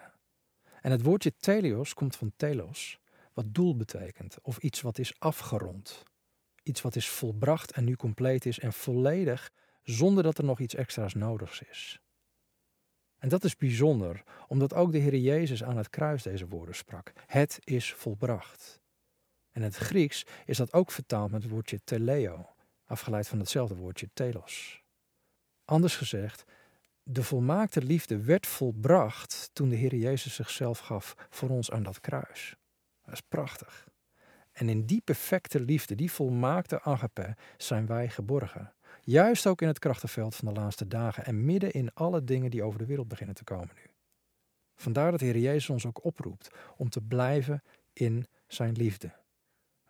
En 0.81 0.91
het 0.91 1.03
woordje 1.03 1.33
teleos 1.37 1.95
komt 1.95 2.17
van 2.17 2.33
telos, 2.37 3.01
wat 3.33 3.55
doel 3.55 3.77
betekent, 3.77 4.37
of 4.43 4.59
iets 4.59 4.81
wat 4.81 4.99
is 4.99 5.19
afgerond. 5.19 6.03
Iets 6.63 6.81
wat 6.81 6.97
is 6.97 7.09
volbracht 7.09 7.73
en 7.73 7.85
nu 7.85 7.97
compleet 7.97 8.47
is 8.47 8.59
en 8.59 8.73
volledig, 8.73 9.51
zonder 9.83 10.23
dat 10.23 10.39
er 10.39 10.45
nog 10.45 10.61
iets 10.61 10.75
extra's 10.75 11.15
nodig 11.15 11.69
is. 11.69 12.01
En 13.19 13.29
dat 13.29 13.45
is 13.45 13.57
bijzonder, 13.57 14.23
omdat 14.49 14.75
ook 14.75 14.93
de 14.93 14.99
Heer 14.99 15.17
Jezus 15.17 15.65
aan 15.65 15.77
het 15.77 15.91
kruis 15.91 16.23
deze 16.23 16.49
woorden 16.49 16.75
sprak. 16.75 17.13
Het 17.27 17.59
is 17.65 17.93
volbracht. 17.93 18.80
In 19.61 19.67
het 19.67 19.77
Grieks 19.77 20.27
is 20.47 20.57
dat 20.57 20.73
ook 20.73 20.91
vertaald 20.91 21.31
met 21.31 21.43
het 21.43 21.51
woordje 21.51 21.81
teleo, 21.85 22.55
afgeleid 22.85 23.29
van 23.29 23.39
hetzelfde 23.39 23.75
woordje 23.75 24.09
telos. 24.13 24.83
Anders 25.65 25.97
gezegd, 25.97 26.45
de 27.03 27.23
volmaakte 27.23 27.83
liefde 27.83 28.23
werd 28.23 28.47
volbracht 28.47 29.51
toen 29.53 29.69
de 29.69 29.77
Heer 29.77 29.95
Jezus 29.95 30.35
zichzelf 30.35 30.79
gaf 30.79 31.15
voor 31.31 31.49
ons 31.49 31.71
aan 31.71 31.83
dat 31.83 32.01
kruis. 32.01 32.57
Dat 33.03 33.15
is 33.15 33.21
prachtig. 33.21 33.89
En 34.53 34.69
in 34.69 34.87
die 34.87 35.01
perfecte 35.01 35.61
liefde, 35.61 35.95
die 35.95 36.13
volmaakte 36.13 36.83
agape, 36.83 37.37
zijn 37.57 37.87
wij 37.87 38.09
geborgen. 38.09 38.73
Juist 39.03 39.47
ook 39.47 39.63
in 39.63 39.69
het 39.69 39.79
krachtenveld 39.79 40.35
van 40.35 40.55
de 40.55 40.61
laatste 40.61 40.87
dagen 40.87 41.25
en 41.25 41.45
midden 41.45 41.71
in 41.71 41.95
alle 41.95 42.25
dingen 42.25 42.51
die 42.51 42.63
over 42.63 42.79
de 42.79 42.87
wereld 42.87 43.09
beginnen 43.09 43.35
te 43.35 43.45
komen 43.45 43.75
nu. 43.75 43.91
Vandaar 44.75 45.11
dat 45.11 45.21
de 45.21 45.27
Heer 45.27 45.39
Jezus 45.39 45.71
ons 45.71 45.87
ook 45.87 46.05
oproept 46.05 46.49
om 46.77 46.91
te 46.91 47.01
blijven 47.01 47.63
in 47.93 48.27
zijn 48.47 48.73
liefde. 48.73 49.19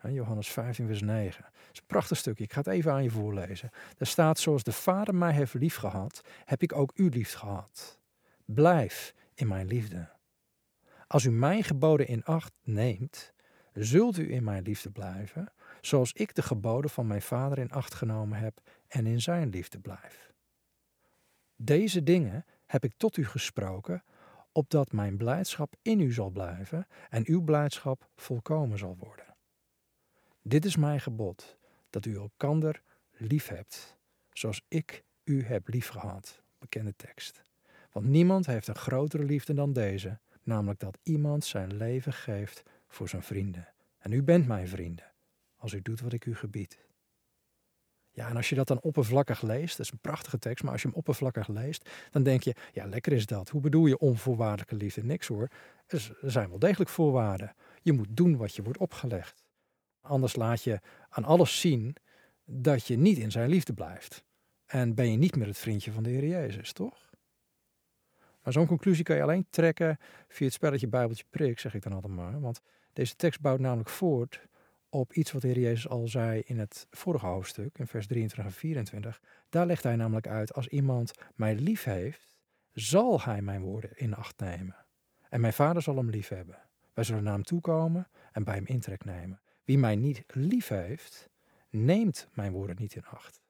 Johannes 0.08 0.48
15, 0.48 0.86
vers 0.86 1.00
9. 1.00 1.42
Dat 1.42 1.52
is 1.72 1.78
een 1.78 1.86
prachtig 1.86 2.16
stukje. 2.16 2.44
Ik 2.44 2.52
ga 2.52 2.58
het 2.58 2.66
even 2.66 2.92
aan 2.92 3.02
je 3.02 3.10
voorlezen. 3.10 3.70
Daar 3.96 4.08
staat: 4.08 4.38
Zoals 4.38 4.62
de 4.62 4.72
Vader 4.72 5.14
mij 5.14 5.32
heeft 5.32 5.54
liefgehad, 5.54 6.20
heb 6.44 6.62
ik 6.62 6.76
ook 6.76 6.92
u 6.94 7.08
lief 7.08 7.32
gehad. 7.32 8.00
Blijf 8.44 9.14
in 9.34 9.48
mijn 9.48 9.66
liefde. 9.66 10.08
Als 11.06 11.24
u 11.24 11.30
mijn 11.30 11.64
geboden 11.64 12.06
in 12.06 12.24
acht 12.24 12.52
neemt, 12.62 13.32
zult 13.72 14.18
u 14.18 14.32
in 14.32 14.44
mijn 14.44 14.62
liefde 14.62 14.90
blijven, 14.90 15.52
zoals 15.80 16.12
ik 16.12 16.34
de 16.34 16.42
geboden 16.42 16.90
van 16.90 17.06
mijn 17.06 17.22
Vader 17.22 17.58
in 17.58 17.70
acht 17.70 17.94
genomen 17.94 18.38
heb 18.38 18.60
en 18.88 19.06
in 19.06 19.20
zijn 19.20 19.48
liefde 19.48 19.78
blijf. 19.78 20.32
Deze 21.56 22.02
dingen 22.02 22.44
heb 22.66 22.84
ik 22.84 22.92
tot 22.96 23.16
u 23.16 23.26
gesproken, 23.26 24.04
opdat 24.52 24.92
mijn 24.92 25.16
blijdschap 25.16 25.74
in 25.82 26.00
u 26.00 26.12
zal 26.12 26.30
blijven 26.30 26.86
en 27.08 27.22
uw 27.26 27.42
blijdschap 27.42 28.08
volkomen 28.16 28.78
zal 28.78 28.96
worden. 28.98 29.29
Dit 30.50 30.64
is 30.64 30.76
mijn 30.76 31.00
gebod, 31.00 31.56
dat 31.90 32.06
u 32.06 32.14
elkander 32.16 32.82
lief 33.10 33.48
hebt, 33.48 33.96
zoals 34.32 34.62
ik 34.68 35.04
u 35.24 35.44
heb 35.44 35.68
liefgehad. 35.68 36.42
Bekende 36.58 36.96
tekst. 36.96 37.42
Want 37.92 38.06
niemand 38.06 38.46
heeft 38.46 38.68
een 38.68 38.74
grotere 38.74 39.24
liefde 39.24 39.54
dan 39.54 39.72
deze, 39.72 40.18
namelijk 40.42 40.80
dat 40.80 40.98
iemand 41.02 41.44
zijn 41.44 41.76
leven 41.76 42.12
geeft 42.12 42.62
voor 42.88 43.08
zijn 43.08 43.22
vrienden. 43.22 43.68
En 43.98 44.12
u 44.12 44.22
bent 44.22 44.46
mijn 44.46 44.68
vrienden, 44.68 45.12
als 45.56 45.72
u 45.72 45.82
doet 45.82 46.00
wat 46.00 46.12
ik 46.12 46.26
u 46.26 46.34
gebied. 46.34 46.78
Ja, 48.10 48.28
en 48.28 48.36
als 48.36 48.48
je 48.48 48.54
dat 48.54 48.68
dan 48.68 48.80
oppervlakkig 48.80 49.42
leest, 49.42 49.76
dat 49.76 49.86
is 49.86 49.92
een 49.92 49.98
prachtige 49.98 50.38
tekst, 50.38 50.62
maar 50.64 50.72
als 50.72 50.82
je 50.82 50.88
hem 50.88 50.96
oppervlakkig 50.96 51.48
leest, 51.48 51.90
dan 52.10 52.22
denk 52.22 52.42
je, 52.42 52.54
ja, 52.72 52.86
lekker 52.86 53.12
is 53.12 53.26
dat. 53.26 53.48
Hoe 53.48 53.60
bedoel 53.60 53.86
je 53.86 53.98
onvoorwaardelijke 53.98 54.76
liefde? 54.76 55.04
Niks 55.04 55.26
hoor. 55.26 55.48
Er 55.86 56.16
zijn 56.20 56.48
wel 56.48 56.58
degelijk 56.58 56.90
voorwaarden. 56.90 57.54
Je 57.82 57.92
moet 57.92 58.16
doen 58.16 58.36
wat 58.36 58.54
je 58.54 58.62
wordt 58.62 58.78
opgelegd. 58.78 59.39
Anders 60.00 60.36
laat 60.36 60.62
je 60.62 60.80
aan 61.08 61.24
alles 61.24 61.60
zien 61.60 61.96
dat 62.44 62.86
je 62.86 62.98
niet 62.98 63.18
in 63.18 63.30
zijn 63.30 63.48
liefde 63.48 63.72
blijft. 63.72 64.24
En 64.66 64.94
ben 64.94 65.10
je 65.10 65.16
niet 65.16 65.36
meer 65.36 65.46
het 65.46 65.58
vriendje 65.58 65.92
van 65.92 66.02
de 66.02 66.10
Heer 66.10 66.26
Jezus, 66.26 66.72
toch? 66.72 67.10
Maar 68.42 68.52
zo'n 68.52 68.66
conclusie 68.66 69.04
kan 69.04 69.16
je 69.16 69.22
alleen 69.22 69.46
trekken 69.50 69.98
via 70.28 70.46
het 70.46 70.54
spelletje 70.54 70.88
Bijbeltje 70.88 71.24
prik, 71.30 71.58
zeg 71.58 71.74
ik 71.74 71.82
dan 71.82 71.92
altijd 71.92 72.12
maar. 72.12 72.40
Want 72.40 72.60
deze 72.92 73.16
tekst 73.16 73.40
bouwt 73.40 73.60
namelijk 73.60 73.88
voort 73.88 74.48
op 74.88 75.12
iets 75.12 75.32
wat 75.32 75.42
de 75.42 75.48
Heer 75.48 75.58
Jezus 75.58 75.88
al 75.88 76.08
zei 76.08 76.42
in 76.44 76.58
het 76.58 76.86
vorige 76.90 77.26
hoofdstuk, 77.26 77.78
in 77.78 77.86
vers 77.86 78.06
23 78.06 78.52
en 78.52 78.58
24. 78.58 79.20
Daar 79.48 79.66
legt 79.66 79.82
hij 79.82 79.96
namelijk 79.96 80.26
uit, 80.26 80.54
als 80.54 80.68
iemand 80.68 81.12
mij 81.34 81.54
lief 81.54 81.84
heeft, 81.84 82.38
zal 82.72 83.22
hij 83.22 83.42
mijn 83.42 83.60
woorden 83.60 83.90
in 83.94 84.14
acht 84.14 84.40
nemen. 84.40 84.76
En 85.28 85.40
mijn 85.40 85.52
vader 85.52 85.82
zal 85.82 85.96
hem 85.96 86.10
lief 86.10 86.28
hebben. 86.28 86.58
Wij 86.94 87.04
zullen 87.04 87.22
naar 87.22 87.32
hem 87.32 87.42
toekomen 87.42 88.08
en 88.32 88.44
bij 88.44 88.54
hem 88.54 88.66
intrek 88.66 89.04
nemen. 89.04 89.40
Wie 89.70 89.78
mij 89.78 89.96
niet 89.96 90.22
lief 90.26 90.68
heeft, 90.68 91.28
neemt 91.68 92.28
mijn 92.32 92.52
woorden 92.52 92.76
niet 92.78 92.94
in 92.94 93.04
acht. 93.04 93.40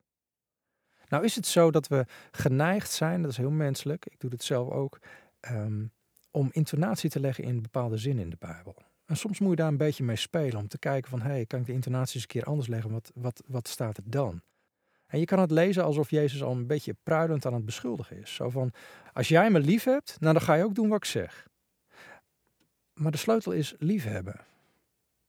Nou 1.09 1.25
is 1.25 1.35
het 1.35 1.47
zo 1.47 1.71
dat 1.71 1.89
we 1.89 2.07
geneigd 2.31 2.91
zijn, 2.91 3.23
dat 3.23 3.31
is 3.31 3.37
heel 3.37 3.51
menselijk, 3.51 4.07
ik 4.07 4.21
doe 4.21 4.31
het 4.31 4.43
zelf 4.43 4.71
ook, 4.71 4.99
ehm, 5.41 5.85
om 6.31 6.49
intonatie 6.53 7.11
te 7.11 7.21
leggen 7.21 7.45
in 7.45 7.63
bepaalde 7.63 7.97
zinnen 7.97 8.25
in 8.25 8.31
de 8.31 8.37
Bijbel. 8.39 8.77
En 9.05 9.17
soms 9.17 9.39
moet 9.39 9.51
je 9.51 9.57
daar 9.57 9.69
een 9.69 9.77
beetje 9.77 10.05
mee 10.05 10.17
spelen 10.17 10.61
om 10.61 10.69
te 10.69 10.79
kijken 10.79 11.11
van, 11.11 11.21
hé, 11.21 11.31
hey, 11.31 11.47
kan 11.47 11.61
ik 11.61 11.67
de 11.67 11.73
intonatie 11.73 12.15
eens 12.15 12.23
een 12.23 12.29
keer 12.29 12.45
anders 12.45 12.69
leggen? 12.69 12.91
Wat, 12.91 13.11
wat, 13.15 13.43
wat 13.47 13.69
staat 13.69 13.97
er 13.97 14.03
dan? 14.07 14.43
En 15.07 15.19
je 15.19 15.25
kan 15.25 15.39
het 15.39 15.51
lezen 15.51 15.85
alsof 15.85 16.11
Jezus 16.11 16.43
al 16.43 16.53
een 16.53 16.67
beetje 16.67 16.97
pruilend 17.03 17.47
aan 17.47 17.55
het 17.55 17.65
beschuldigen 17.65 18.17
is. 18.17 18.35
Zo 18.35 18.51
van, 18.51 18.73
als 19.13 19.29
jij 19.29 19.51
me 19.51 19.61
lief 19.61 19.85
hebt, 19.85 20.17
nou 20.21 20.33
dan 20.33 20.43
ga 20.43 20.55
je 20.55 20.65
ook 20.65 20.75
doen 20.75 20.89
wat 20.89 20.97
ik 20.99 21.05
zeg. 21.05 21.49
Maar 22.93 23.13
de 23.13 23.19
sleutel 23.19 23.53
is 23.53 23.75
liefhebben. 23.79 24.41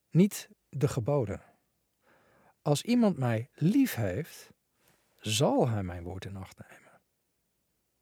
Niet 0.09 0.49
de 0.71 0.87
geboden. 0.87 1.41
Als 2.61 2.81
iemand 2.81 3.17
mij 3.17 3.49
lief 3.53 3.95
heeft, 3.95 4.51
zal 5.17 5.69
hij 5.69 5.83
mijn 5.83 6.03
woord 6.03 6.25
in 6.25 6.35
acht 6.35 6.57
nemen. 6.69 7.01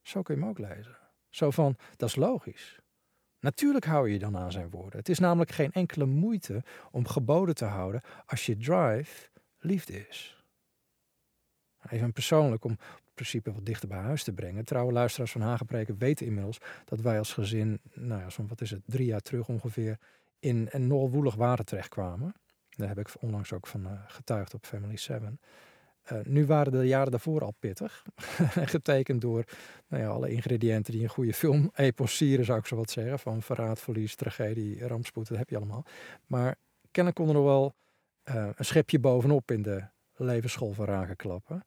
Zo 0.02 0.22
kun 0.22 0.36
je 0.36 0.42
hem 0.42 0.50
ook 0.50 0.60
lezen. 0.60 0.98
Zo 1.30 1.52
van, 1.52 1.78
dat 1.96 2.10
is 2.10 2.16
logisch. 2.16 2.80
Natuurlijk 3.40 3.86
hou 3.86 4.10
je 4.10 4.20
dan 4.20 4.38
aan 4.38 4.52
zijn 4.52 4.70
woorden. 4.70 5.00
Het 5.00 5.10
is 5.10 5.20
namelijk 5.20 5.52
geen 5.52 5.72
enkele 5.72 6.06
moeite 6.06 6.64
om 6.92 7.08
geboden 7.08 7.56
te 7.56 7.66
houden 7.66 8.02
als 8.26 8.46
je 8.46 8.58
drive 8.58 9.30
liefde 9.60 10.08
is. 10.08 10.44
Even 11.90 12.14
persoonlijk 12.14 12.64
om 12.64 12.72
het 12.72 13.14
principe 13.14 13.54
wat 13.54 13.66
dichter 13.66 13.88
bij 13.88 13.98
huis 13.98 14.24
te 14.24 14.34
brengen. 14.34 14.66
Trouwe 14.66 14.92
luisteraars 14.92 15.32
van 15.32 15.42
Hagepreken 15.42 15.98
weten 15.98 16.26
inmiddels 16.26 16.58
dat 16.86 17.02
wij 17.02 17.18
als 17.18 17.34
gezin, 17.34 17.80
nou 17.94 18.22
ja, 18.22 18.30
zo'n 18.30 18.48
wat 18.48 18.62
is 18.62 18.72
het, 18.72 18.82
drie 18.86 19.06
jaar 19.06 19.22
terug 19.22 19.48
ongeveer, 19.48 19.98
in 20.40 20.68
een 20.72 20.88
nogal 20.88 21.10
woelig 21.10 21.36
water 21.36 21.66
terechtkwamen. 21.66 22.34
Daar 22.80 22.88
heb 22.88 23.00
ik 23.00 23.10
onlangs 23.20 23.54
ook 23.54 23.68
van 23.68 23.82
uh, 23.82 23.92
getuigd 24.08 24.54
op 24.54 24.66
Family 24.66 24.98
7. 24.98 25.40
Uh, 26.12 26.20
nu 26.24 26.46
waren 26.46 26.72
de 26.72 26.88
jaren 26.88 27.12
daarvoor 27.12 27.42
al 27.44 27.56
pittig. 27.60 28.06
Getekend 28.76 29.22
door 29.22 29.44
nou 29.88 30.04
ja, 30.04 30.10
alle 30.10 30.30
ingrediënten 30.30 30.94
die 30.94 31.04
een 31.04 31.10
goede 31.10 31.34
film 31.34 31.72
eposieren, 31.76 32.46
zou 32.46 32.60
ik 32.60 32.66
zo 32.66 32.76
wat 32.76 32.92
zeggen. 32.92 33.20
Van 33.20 33.42
verraad, 33.42 33.80
verlies, 33.80 34.16
tragedie, 34.16 34.88
rampspoed, 34.88 35.28
dat 35.28 35.38
heb 35.38 35.50
je 35.50 35.56
allemaal. 35.58 35.86
Maar 36.26 36.56
kennelijk 36.92 37.16
kon 37.16 37.28
er 37.28 37.42
nog 37.42 37.44
wel 37.44 37.76
uh, 38.36 38.50
een 38.56 38.66
schepje 38.66 39.00
bovenop 39.00 39.52
in 39.52 39.62
de 39.62 39.84
levensschool 40.16 40.74
van 40.74 40.86
Raken 40.86 41.16
klappen. 41.16 41.66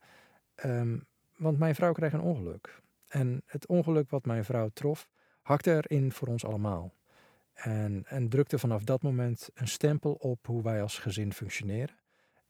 Um, 0.64 1.06
want 1.36 1.58
mijn 1.58 1.74
vrouw 1.74 1.92
kreeg 1.92 2.12
een 2.12 2.20
ongeluk. 2.20 2.80
En 3.08 3.42
het 3.46 3.66
ongeluk 3.66 4.10
wat 4.10 4.24
mijn 4.24 4.44
vrouw 4.44 4.68
trof, 4.68 5.08
hakte 5.42 5.74
erin 5.74 6.12
voor 6.12 6.28
ons 6.28 6.44
allemaal. 6.44 6.92
En, 7.62 8.04
en 8.06 8.28
drukte 8.28 8.58
vanaf 8.58 8.82
dat 8.82 9.02
moment 9.02 9.50
een 9.54 9.68
stempel 9.68 10.12
op 10.12 10.46
hoe 10.46 10.62
wij 10.62 10.82
als 10.82 10.98
gezin 10.98 11.32
functioneren 11.32 11.96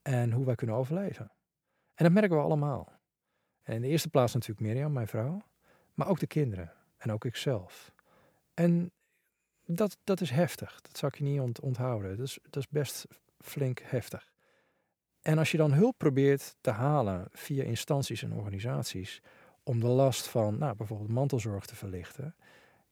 en 0.02 0.32
hoe 0.32 0.44
wij 0.44 0.54
kunnen 0.54 0.76
overleven. 0.76 1.32
En 1.94 2.04
dat 2.04 2.12
merken 2.12 2.36
we 2.36 2.42
allemaal. 2.42 2.92
En 3.62 3.74
in 3.74 3.80
de 3.80 3.88
eerste 3.88 4.08
plaats 4.08 4.32
natuurlijk 4.32 4.60
Mirjam, 4.60 4.92
mijn 4.92 5.08
vrouw, 5.08 5.42
maar 5.94 6.08
ook 6.08 6.18
de 6.18 6.26
kinderen 6.26 6.72
en 6.96 7.12
ook 7.12 7.24
ikzelf. 7.24 7.92
En 8.54 8.92
dat, 9.64 9.98
dat 10.04 10.20
is 10.20 10.30
heftig, 10.30 10.80
dat 10.80 10.98
zal 10.98 11.08
ik 11.08 11.18
je 11.18 11.24
niet 11.24 11.60
onthouden. 11.60 12.16
Dat 12.16 12.26
is, 12.26 12.38
dat 12.42 12.62
is 12.62 12.68
best 12.68 13.06
flink 13.38 13.80
heftig. 13.80 14.32
En 15.22 15.38
als 15.38 15.50
je 15.50 15.56
dan 15.56 15.72
hulp 15.72 15.98
probeert 15.98 16.56
te 16.60 16.70
halen 16.70 17.28
via 17.30 17.64
instanties 17.64 18.22
en 18.22 18.32
organisaties 18.32 19.22
om 19.62 19.80
de 19.80 19.86
last 19.86 20.26
van 20.28 20.58
nou, 20.58 20.76
bijvoorbeeld 20.76 21.10
mantelzorg 21.10 21.66
te 21.66 21.76
verlichten, 21.76 22.34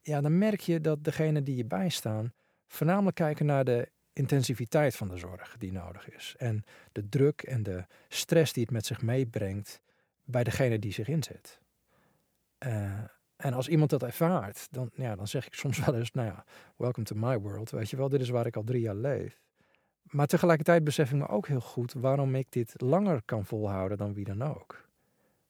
ja, 0.02 0.20
dan 0.20 0.38
merk 0.38 0.60
je 0.60 0.80
dat 0.80 1.04
degenen 1.04 1.44
die 1.44 1.56
je 1.56 1.64
bijstaan 1.64 2.32
voornamelijk 2.66 3.16
kijken 3.16 3.46
naar 3.46 3.64
de 3.64 3.88
intensiviteit 4.12 4.96
van 4.96 5.08
de 5.08 5.16
zorg 5.16 5.56
die 5.58 5.72
nodig 5.72 6.10
is. 6.10 6.34
En 6.38 6.64
de 6.92 7.08
druk 7.08 7.42
en 7.42 7.62
de 7.62 7.84
stress 8.08 8.52
die 8.52 8.62
het 8.62 8.72
met 8.72 8.86
zich 8.86 9.02
meebrengt 9.02 9.80
bij 10.24 10.44
degene 10.44 10.78
die 10.78 10.92
zich 10.92 11.08
inzet. 11.08 11.60
Uh, 12.66 12.98
en 13.36 13.52
als 13.52 13.68
iemand 13.68 13.90
dat 13.90 14.02
ervaart, 14.02 14.68
dan, 14.70 14.90
ja, 14.94 15.16
dan 15.16 15.28
zeg 15.28 15.46
ik 15.46 15.54
soms 15.54 15.84
wel 15.84 15.94
eens, 15.94 16.12
nou 16.12 16.26
ja, 16.26 16.44
welcome 16.76 17.06
to 17.06 17.16
my 17.16 17.38
world. 17.38 17.70
Weet 17.70 17.90
je 17.90 17.96
wel, 17.96 18.08
dit 18.08 18.20
is 18.20 18.28
waar 18.28 18.46
ik 18.46 18.56
al 18.56 18.64
drie 18.64 18.80
jaar 18.80 18.94
leef. 18.94 19.40
Maar 20.02 20.26
tegelijkertijd 20.26 20.84
besef 20.84 21.10
ik 21.10 21.18
me 21.18 21.28
ook 21.28 21.46
heel 21.46 21.60
goed 21.60 21.92
waarom 21.92 22.34
ik 22.34 22.46
dit 22.52 22.74
langer 22.76 23.22
kan 23.24 23.44
volhouden 23.44 23.98
dan 23.98 24.14
wie 24.14 24.24
dan 24.24 24.42
ook. 24.42 24.88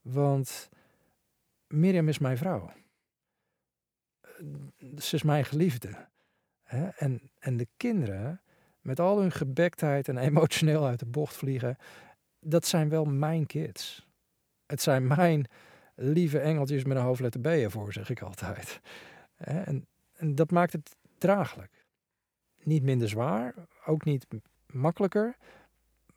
Want 0.02 0.68
Mirjam 1.66 2.08
is 2.08 2.18
mijn 2.18 2.38
vrouw. 2.38 2.72
Ze 4.98 5.14
is 5.14 5.22
mijn 5.22 5.44
geliefde. 5.44 6.08
En, 6.96 7.30
en 7.38 7.56
de 7.56 7.68
kinderen, 7.76 8.40
met 8.80 9.00
al 9.00 9.20
hun 9.20 9.32
gebektheid 9.32 10.08
en 10.08 10.18
emotioneel 10.28 10.86
uit 10.86 10.98
de 10.98 11.06
bocht 11.06 11.36
vliegen, 11.36 11.76
dat 12.40 12.66
zijn 12.66 12.88
wel 12.88 13.04
mijn 13.04 13.46
kids. 13.46 14.08
Het 14.66 14.82
zijn 14.82 15.06
mijn 15.06 15.46
lieve 15.94 16.38
engeltjes 16.38 16.84
met 16.84 16.96
een 16.96 17.02
hoofdletter 17.02 17.40
B 17.40 17.46
ervoor, 17.46 17.92
zeg 17.92 18.10
ik 18.10 18.20
altijd. 18.20 18.80
En, 19.36 19.86
en 20.16 20.34
dat 20.34 20.50
maakt 20.50 20.72
het 20.72 20.96
draaglijk. 21.18 21.86
Niet 22.62 22.82
minder 22.82 23.08
zwaar, 23.08 23.54
ook 23.86 24.04
niet 24.04 24.26
makkelijker, 24.66 25.36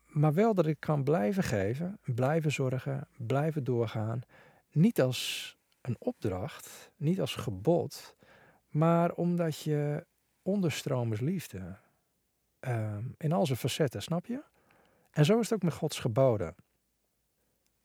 maar 0.06 0.34
wel 0.34 0.54
dat 0.54 0.66
ik 0.66 0.80
kan 0.80 1.04
blijven 1.04 1.42
geven, 1.42 1.98
blijven 2.04 2.52
zorgen, 2.52 3.08
blijven 3.16 3.64
doorgaan. 3.64 4.20
Niet 4.70 5.00
als 5.00 5.56
een 5.86 5.96
opdracht, 5.98 6.90
niet 6.96 7.20
als 7.20 7.34
gebod, 7.34 8.16
maar 8.68 9.12
omdat 9.12 9.60
je 9.60 10.06
onderstromers 10.42 11.20
liefde. 11.20 11.76
Uh, 12.60 12.96
in 13.16 13.32
al 13.32 13.46
zijn 13.46 13.58
facetten, 13.58 14.02
snap 14.02 14.26
je? 14.26 14.42
En 15.10 15.24
zo 15.24 15.38
is 15.38 15.48
het 15.48 15.54
ook 15.54 15.62
met 15.62 15.72
Gods 15.72 15.98
geboden. 15.98 16.54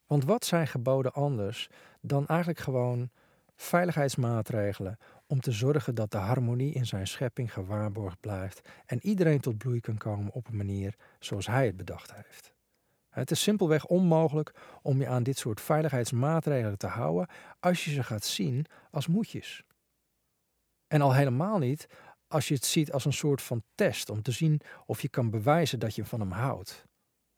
Want 0.06 0.25
wat 0.25 0.46
zijn 0.46 0.68
geboden 0.68 1.13
anders 1.13 1.70
dan 2.01 2.27
eigenlijk 2.27 2.60
gewoon 2.60 3.10
veiligheidsmaatregelen 3.56 4.98
om 5.27 5.39
te 5.39 5.51
zorgen 5.51 5.96
dat 5.96 6.12
de 6.12 6.18
harmonie 6.18 6.74
in 6.74 6.86
zijn 6.86 7.08
schepping 7.08 7.53
gewaarborgd 7.53 8.20
blijft 8.20 8.70
en 8.86 9.06
iedereen 9.06 9.39
tot 9.39 9.58
bloei 9.58 9.79
kan 9.79 9.98
komen 9.98 10.34
op 10.34 10.48
een 10.48 10.58
manier 10.58 10.96
zoals 11.20 11.48
hij 11.48 11.65
het 11.65 11.77
bedacht 11.77 12.13
heeft. 12.13 12.53
Het 13.10 13.32
is 13.32 13.42
simpelweg 13.42 13.86
onmogelijk 13.86 14.54
om 14.82 15.00
je 15.00 15.08
aan 15.08 15.24
dit 15.24 15.38
soort 15.38 15.62
veiligheidsmaatregelen 15.62 16.78
te 16.78 16.88
houden 16.88 17.28
als 17.60 17.86
je 17.86 17.92
ze 17.92 18.04
gaat 18.04 18.25
zien 18.25 18.66
als 18.92 19.08
moedjes. 19.08 19.63
En 20.88 21.01
al 21.01 21.13
helemaal 21.13 21.58
niet 21.58 21.88
als 22.28 22.48
je 22.48 22.54
het 22.54 22.66
ziet 22.66 22.92
als 22.92 23.06
een 23.06 23.13
soort 23.13 23.42
van 23.42 23.63
test 23.75 24.10
om 24.10 24.22
te 24.22 24.32
zien 24.32 24.62
of 24.86 25.01
je 25.01 25.10
kan 25.10 25.30
bewijzen 25.30 25.80
dat 25.80 25.96
je 25.96 26.06
van 26.06 26.20
hem 26.20 26.32
houdt. 26.32 26.86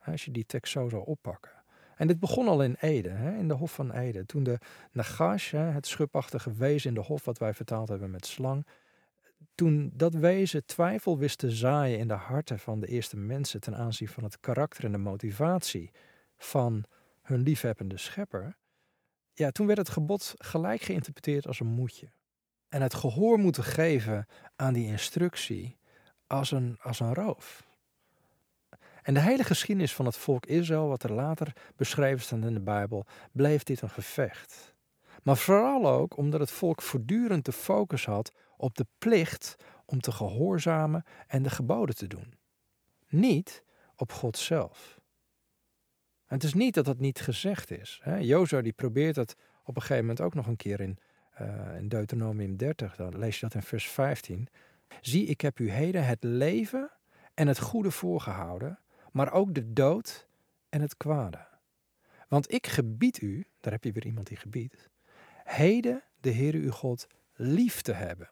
Als 0.06 0.26
je 0.26 0.32
die 0.32 0.46
tekst 0.46 0.72
zo 0.72 0.90
zou 0.90 1.06
oppakken. 1.06 1.52
En 1.96 2.08
dit 2.08 2.20
begon 2.20 2.48
al 2.48 2.64
in 2.64 2.76
Ede, 2.80 3.36
in 3.38 3.48
de 3.48 3.54
Hof 3.54 3.74
van 3.74 3.92
Ede. 3.92 4.26
Toen 4.26 4.44
de 4.44 4.60
Nagash, 4.92 5.52
het 5.52 5.88
schupachtige 5.88 6.54
wezen 6.54 6.90
in 6.90 6.96
de 6.96 7.02
Hof, 7.02 7.26
wat 7.26 7.38
wij 7.38 7.54
vertaald 7.54 7.90
hebben 7.90 8.12
met 8.12 8.26
slang. 8.26 8.66
Toen 9.56 9.92
dat 9.94 10.14
wezen 10.14 10.66
twijfel 10.66 11.18
wist 11.18 11.38
te 11.38 11.52
zaaien 11.52 12.00
in 12.00 12.08
de 12.08 12.14
harten 12.14 12.60
van 12.60 12.80
de 12.80 12.88
eerste 12.88 13.18
mensen 13.18 13.62
ten 13.62 13.76
aanzien 13.76 14.08
van 14.08 14.24
het 14.24 14.40
karakter 14.40 14.84
en 14.84 14.92
de 14.92 14.98
motivatie 14.98 15.92
van 16.38 16.84
hun 17.22 17.42
liefhebbende 17.42 17.98
schepper. 17.98 18.58
Ja, 19.34 19.52
toen 19.52 19.68
werd 19.68 19.80
het 19.80 19.90
gebod 19.90 20.34
gelijk 20.38 20.82
geïnterpreteerd 20.82 21.48
als 21.48 21.60
een 21.60 21.68
moedje. 21.68 22.12
En 22.70 22.82
het 22.82 22.94
gehoor 22.94 23.38
moeten 23.40 23.64
geven 23.64 24.28
aan 24.56 24.74
die 24.74 24.88
instructie 24.88 25.78
als 26.28 26.52
een, 26.52 26.78
als 26.82 27.00
een 27.00 27.14
roof. 27.14 27.70
En 29.02 29.14
de 29.14 29.20
hele 29.20 29.44
geschiedenis 29.44 29.94
van 29.94 30.06
het 30.06 30.18
volk 30.18 30.46
Israël, 30.46 30.88
wat 30.88 31.04
er 31.04 31.12
later 31.12 31.54
beschreven 31.76 32.22
staat 32.22 32.44
in 32.44 32.54
de 32.54 32.60
Bijbel, 32.60 33.06
bleef 33.32 33.64
dit 33.64 33.82
een 33.82 33.90
gevecht. 33.90 34.71
Maar 35.22 35.38
vooral 35.38 35.88
ook 35.88 36.18
omdat 36.18 36.40
het 36.40 36.52
volk 36.52 36.82
voortdurend 36.82 37.46
de 37.46 37.52
focus 37.52 38.06
had 38.06 38.32
op 38.58 38.76
de 38.76 38.86
plicht 38.98 39.56
om 39.86 40.02
te 40.02 40.12
gehoorzamen 40.12 41.04
en 41.28 41.44
de 41.44 41.50
geboden 41.50 41.96
te 41.96 42.08
doen. 42.08 42.34
Niet 43.08 43.64
op 43.96 44.12
God 44.12 44.38
zelf. 44.38 45.00
Het 46.26 46.44
is 46.44 46.54
niet 46.54 46.74
dat 46.74 46.86
dat 46.86 47.00
niet 47.00 47.22
gezegd 47.22 47.72
is. 47.72 48.02
Jozua 48.20 48.62
die 48.62 48.74
probeert 48.74 49.16
dat 49.16 49.36
op 49.64 49.76
een 49.76 49.82
gegeven 49.82 50.02
moment 50.02 50.22
ook 50.22 50.34
nog 50.34 50.48
een 50.48 50.56
keer 50.56 50.80
in, 50.80 50.98
uh, 51.42 51.76
in 51.78 51.88
Deuteronomium 51.88 52.58
30. 52.58 52.96
Dan 52.96 53.18
lees 53.18 53.40
je 53.40 53.46
dat 53.46 53.56
in 53.56 53.62
vers 53.62 53.90
15. 53.90 54.48
Zie, 55.02 55.26
ik 55.26 55.42
heb 55.42 55.60
u 55.60 55.72
heden 55.72 56.06
het 56.06 56.24
leven 56.24 56.92
en 57.34 57.48
het 57.48 57.60
goede 57.60 57.92
voorgehouden, 57.92 58.80
maar 59.12 59.32
ook 59.32 59.54
de 59.54 59.74
dood 59.74 60.28
en 60.70 60.82
het 60.82 60.98
kwade. 60.98 61.48
Want 62.28 62.54
ik 62.54 62.68
gebied 62.68 63.22
u, 63.22 63.46
daar 63.60 63.74
heb 63.74 63.84
je 63.84 63.92
weer 63.92 64.06
iemand 64.06 64.28
die 64.28 64.38
gebiedt, 64.38 64.90
heden 65.52 66.04
de 66.20 66.34
Heere 66.34 66.58
uw 66.58 66.72
God 66.72 67.08
lief 67.34 67.82
te 67.82 67.94
hebben. 67.94 68.28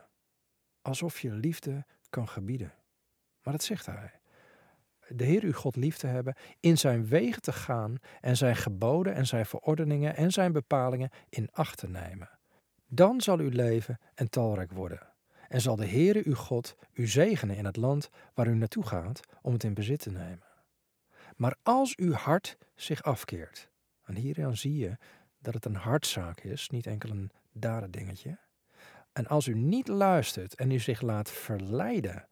Alsof 0.81 1.19
je 1.19 1.31
liefde 1.31 1.85
kan 2.09 2.27
gebieden. 2.27 2.73
Maar 3.43 3.53
dat 3.53 3.63
zegt 3.63 3.85
hij. 3.85 4.11
De 5.07 5.23
Heer 5.23 5.43
uw 5.43 5.53
God 5.53 5.75
lief 5.75 5.97
te 5.97 6.07
hebben, 6.07 6.35
in 6.59 6.77
zijn 6.77 7.07
wegen 7.07 7.41
te 7.41 7.51
gaan 7.51 7.95
en 8.21 8.37
zijn 8.37 8.55
geboden 8.55 9.13
en 9.13 9.27
zijn 9.27 9.45
verordeningen 9.45 10.15
en 10.15 10.31
zijn 10.31 10.51
bepalingen 10.51 11.09
in 11.29 11.49
acht 11.51 11.77
te 11.77 11.89
nemen. 11.89 12.29
Dan 12.87 13.21
zal 13.21 13.39
uw 13.39 13.49
leven 13.49 13.99
en 14.15 14.29
talrijk 14.29 14.71
worden. 14.71 15.07
En 15.47 15.61
zal 15.61 15.75
de 15.75 15.87
Heere 15.87 16.21
uw 16.25 16.35
God 16.35 16.75
u 16.93 17.07
zegenen 17.07 17.55
in 17.55 17.65
het 17.65 17.75
land 17.75 18.09
waar 18.33 18.47
u 18.47 18.55
naartoe 18.55 18.85
gaat 18.85 19.19
om 19.41 19.53
het 19.53 19.63
in 19.63 19.73
bezit 19.73 19.99
te 19.99 20.11
nemen. 20.11 20.43
Maar 21.35 21.55
als 21.63 21.95
uw 21.95 22.11
hart 22.11 22.57
zich 22.75 23.03
afkeert, 23.03 23.69
en 24.03 24.15
hieraan 24.15 24.57
zie 24.57 24.77
je 24.77 24.97
dat 25.41 25.53
het 25.53 25.65
een 25.65 25.75
hartzaak 25.75 26.41
is, 26.41 26.69
niet 26.69 26.87
enkel 26.87 27.09
een 27.09 27.31
dingetje. 27.89 28.37
En 29.13 29.27
als 29.27 29.47
u 29.47 29.55
niet 29.55 29.87
luistert 29.87 30.55
en 30.55 30.71
u 30.71 30.79
zich 30.79 31.01
laat 31.01 31.31
verleiden 31.31 32.27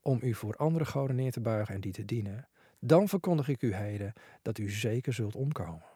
om 0.00 0.18
u 0.22 0.34
voor 0.34 0.56
andere 0.56 0.84
goden 0.84 1.16
neer 1.16 1.32
te 1.32 1.40
buigen 1.40 1.74
en 1.74 1.80
die 1.80 1.92
te 1.92 2.04
dienen, 2.04 2.48
dan 2.78 3.08
verkondig 3.08 3.48
ik 3.48 3.62
u 3.62 3.74
heden 3.74 4.12
dat 4.42 4.58
u 4.58 4.70
zeker 4.70 5.12
zult 5.12 5.36
omkomen. 5.36 5.90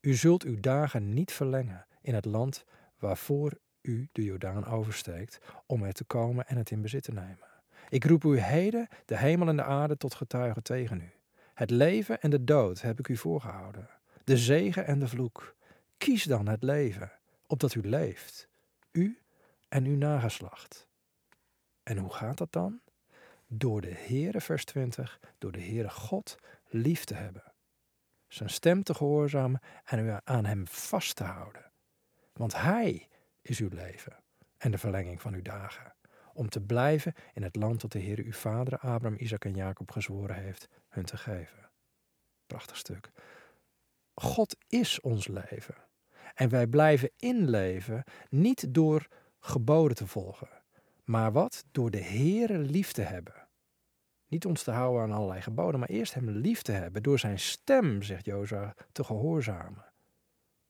U 0.00 0.14
zult 0.14 0.42
uw 0.42 0.60
dagen 0.60 1.14
niet 1.14 1.32
verlengen 1.32 1.86
in 2.00 2.14
het 2.14 2.24
land 2.24 2.64
waarvoor 2.98 3.52
u 3.82 4.08
de 4.12 4.24
Jordaan 4.24 4.66
oversteekt 4.66 5.38
om 5.66 5.82
er 5.82 5.92
te 5.92 6.04
komen 6.04 6.46
en 6.46 6.56
het 6.56 6.70
in 6.70 6.82
bezit 6.82 7.02
te 7.02 7.12
nemen. 7.12 7.48
Ik 7.88 8.04
roep 8.04 8.24
u 8.24 8.38
heden 8.38 8.88
de 9.04 9.16
hemel 9.16 9.48
en 9.48 9.56
de 9.56 9.62
aarde 9.62 9.96
tot 9.96 10.14
getuigen 10.14 10.62
tegen 10.62 11.00
u. 11.00 11.10
Het 11.54 11.70
leven 11.70 12.20
en 12.20 12.30
de 12.30 12.44
dood 12.44 12.80
heb 12.80 12.98
ik 12.98 13.08
u 13.08 13.16
voorgehouden, 13.16 13.88
de 14.24 14.36
zegen 14.36 14.86
en 14.86 14.98
de 14.98 15.08
vloek. 15.08 15.55
Kies 15.98 16.24
dan 16.24 16.46
het 16.46 16.62
leven, 16.62 17.12
opdat 17.46 17.74
u 17.74 17.80
leeft, 17.80 18.48
u 18.92 19.18
en 19.68 19.84
uw 19.84 19.96
nageslacht. 19.96 20.86
En 21.82 21.98
hoe 21.98 22.12
gaat 22.12 22.38
dat 22.38 22.52
dan? 22.52 22.80
Door 23.46 23.80
de 23.80 23.94
Heere, 23.94 24.40
vers 24.40 24.64
20, 24.64 25.20
door 25.38 25.52
de 25.52 25.60
Heere 25.60 25.90
God 25.90 26.38
lief 26.68 27.04
te 27.04 27.14
hebben. 27.14 27.42
Zijn 28.28 28.50
stem 28.50 28.82
te 28.82 28.94
gehoorzamen 28.94 29.60
en 29.84 30.06
u 30.06 30.18
aan 30.24 30.44
hem 30.44 30.66
vast 30.68 31.16
te 31.16 31.24
houden. 31.24 31.70
Want 32.32 32.56
hij 32.56 33.08
is 33.42 33.60
uw 33.60 33.68
leven 33.68 34.16
en 34.56 34.70
de 34.70 34.78
verlenging 34.78 35.20
van 35.22 35.34
uw 35.34 35.42
dagen. 35.42 35.94
Om 36.32 36.48
te 36.48 36.60
blijven 36.60 37.14
in 37.32 37.42
het 37.42 37.56
land 37.56 37.80
dat 37.80 37.92
de 37.92 37.98
Heer 37.98 38.18
uw 38.18 38.32
vader 38.32 38.78
Abraham, 38.78 39.18
Isaac 39.18 39.44
en 39.44 39.54
Jacob 39.54 39.90
gezworen 39.90 40.36
heeft 40.36 40.68
hun 40.88 41.04
te 41.04 41.16
geven. 41.16 41.70
Prachtig 42.46 42.76
stuk. 42.76 43.10
God 44.14 44.56
is 44.68 45.00
ons 45.00 45.26
leven. 45.26 45.74
En 46.36 46.48
wij 46.48 46.66
blijven 46.66 47.10
inleven 47.16 48.04
niet 48.30 48.74
door 48.74 49.06
geboden 49.38 49.96
te 49.96 50.06
volgen, 50.06 50.48
maar 51.04 51.32
wat? 51.32 51.64
Door 51.70 51.90
de 51.90 52.02
Heere 52.02 52.58
lief 52.58 52.92
te 52.92 53.02
hebben. 53.02 53.48
Niet 54.28 54.46
ons 54.46 54.62
te 54.62 54.70
houden 54.70 55.02
aan 55.02 55.12
allerlei 55.12 55.40
geboden, 55.40 55.80
maar 55.80 55.88
eerst 55.88 56.14
Hem 56.14 56.30
lief 56.30 56.62
te 56.62 56.72
hebben, 56.72 57.02
door 57.02 57.18
Zijn 57.18 57.38
stem, 57.38 58.02
zegt 58.02 58.24
Jozua, 58.24 58.74
te 58.92 59.04
gehoorzamen. 59.04 59.84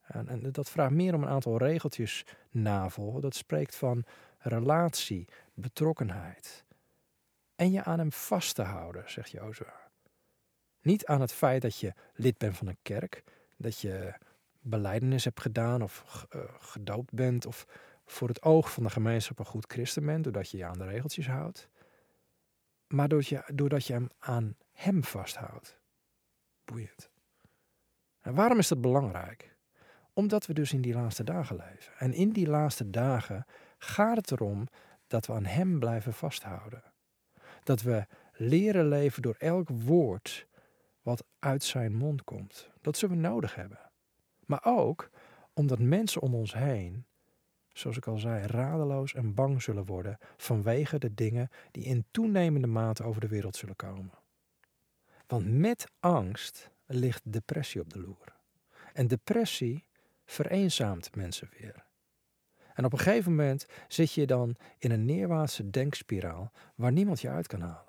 En, 0.00 0.28
en, 0.28 0.52
dat 0.52 0.70
vraagt 0.70 0.92
meer 0.92 1.14
om 1.14 1.22
een 1.22 1.28
aantal 1.28 1.58
regeltjes 1.58 2.24
navolgen. 2.50 3.20
Dat 3.20 3.34
spreekt 3.34 3.76
van 3.76 4.04
relatie, 4.38 5.28
betrokkenheid. 5.54 6.64
En 7.54 7.72
je 7.72 7.84
aan 7.84 7.98
hem 7.98 8.12
vast 8.12 8.54
te 8.54 8.62
houden, 8.62 9.10
zegt 9.10 9.30
Jozua. 9.30 9.90
Niet 10.80 11.06
aan 11.06 11.20
het 11.20 11.32
feit 11.32 11.62
dat 11.62 11.78
je 11.78 11.92
lid 12.14 12.38
bent 12.38 12.56
van 12.56 12.66
een 12.66 12.78
kerk, 12.82 13.22
dat 13.56 13.80
je 13.80 14.14
beleidenis 14.68 15.24
hebt 15.24 15.40
gedaan 15.40 15.82
of 15.82 16.26
uh, 16.36 16.42
gedoopt 16.58 17.12
bent 17.12 17.46
of 17.46 17.66
voor 18.04 18.28
het 18.28 18.42
oog 18.42 18.72
van 18.72 18.82
de 18.82 18.90
gemeenschap 18.90 19.38
een 19.38 19.44
goed 19.44 19.72
christen 19.72 20.06
bent, 20.06 20.24
doordat 20.24 20.50
je 20.50 20.56
je 20.56 20.64
aan 20.64 20.78
de 20.78 20.84
regeltjes 20.84 21.26
houdt. 21.26 21.68
Maar 22.86 23.08
doordat 23.08 23.28
je, 23.28 23.42
doordat 23.54 23.86
je 23.86 23.92
hem 23.92 24.08
aan 24.18 24.56
hem 24.72 25.04
vasthoudt. 25.04 25.78
Boeiend. 26.64 27.10
En 28.20 28.34
waarom 28.34 28.58
is 28.58 28.68
dat 28.68 28.80
belangrijk? 28.80 29.54
Omdat 30.12 30.46
we 30.46 30.54
dus 30.54 30.72
in 30.72 30.80
die 30.80 30.94
laatste 30.94 31.24
dagen 31.24 31.56
leven. 31.56 31.92
En 31.98 32.12
in 32.12 32.30
die 32.30 32.46
laatste 32.46 32.90
dagen 32.90 33.46
gaat 33.78 34.16
het 34.16 34.30
erom 34.30 34.68
dat 35.06 35.26
we 35.26 35.32
aan 35.32 35.44
Hem 35.44 35.78
blijven 35.78 36.12
vasthouden. 36.12 36.82
Dat 37.62 37.82
we 37.82 38.06
leren 38.32 38.88
leven 38.88 39.22
door 39.22 39.34
elk 39.38 39.68
woord 39.68 40.46
wat 41.02 41.24
uit 41.38 41.64
Zijn 41.64 41.94
mond 41.94 42.24
komt. 42.24 42.70
Dat 42.80 42.96
zullen 42.96 43.16
we 43.16 43.22
nodig 43.22 43.54
hebben. 43.54 43.85
Maar 44.46 44.64
ook 44.64 45.10
omdat 45.52 45.78
mensen 45.78 46.20
om 46.20 46.34
ons 46.34 46.54
heen, 46.54 47.04
zoals 47.72 47.96
ik 47.96 48.06
al 48.06 48.18
zei, 48.18 48.46
radeloos 48.46 49.14
en 49.14 49.34
bang 49.34 49.62
zullen 49.62 49.84
worden 49.84 50.18
vanwege 50.36 50.98
de 50.98 51.14
dingen 51.14 51.48
die 51.70 51.84
in 51.84 52.04
toenemende 52.10 52.66
mate 52.66 53.02
over 53.02 53.20
de 53.20 53.28
wereld 53.28 53.56
zullen 53.56 53.76
komen. 53.76 54.12
Want 55.26 55.52
met 55.52 55.86
angst 56.00 56.70
ligt 56.86 57.32
depressie 57.32 57.80
op 57.80 57.92
de 57.92 58.00
loer. 58.00 58.34
En 58.92 59.06
depressie 59.06 59.84
vereenzaamt 60.24 61.14
mensen 61.14 61.48
weer. 61.58 61.84
En 62.74 62.84
op 62.84 62.92
een 62.92 62.98
gegeven 62.98 63.30
moment 63.30 63.66
zit 63.88 64.12
je 64.12 64.26
dan 64.26 64.56
in 64.78 64.90
een 64.90 65.04
neerwaartse 65.04 65.70
denkspiraal 65.70 66.52
waar 66.74 66.92
niemand 66.92 67.20
je 67.20 67.28
uit 67.28 67.46
kan 67.46 67.60
halen. 67.60 67.85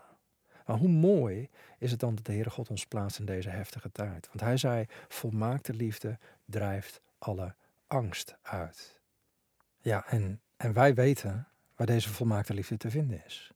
Maar 0.68 0.78
hoe 0.78 0.90
mooi 0.90 1.50
is 1.78 1.92
het 1.92 2.00
dan 2.00 2.16
dat 2.16 2.26
de 2.26 2.32
Heere 2.32 2.50
God 2.50 2.70
ons 2.70 2.86
plaatst 2.86 3.20
in 3.20 3.26
deze 3.26 3.50
heftige 3.50 3.92
tijd? 3.92 4.28
Want 4.28 4.40
hij 4.40 4.58
zei, 4.58 4.86
volmaakte 5.08 5.74
liefde 5.74 6.18
drijft 6.46 7.02
alle 7.18 7.56
angst 7.88 8.36
uit. 8.42 9.00
Ja, 9.78 10.06
en, 10.08 10.42
en 10.58 10.74
wij 10.74 10.94
weten 10.94 11.48
waar 11.76 11.88
deze 11.88 12.10
volmaakte 12.10 12.54
liefde 12.54 12.78
te 12.78 12.90
vinden 12.90 13.22
is. 13.26 13.52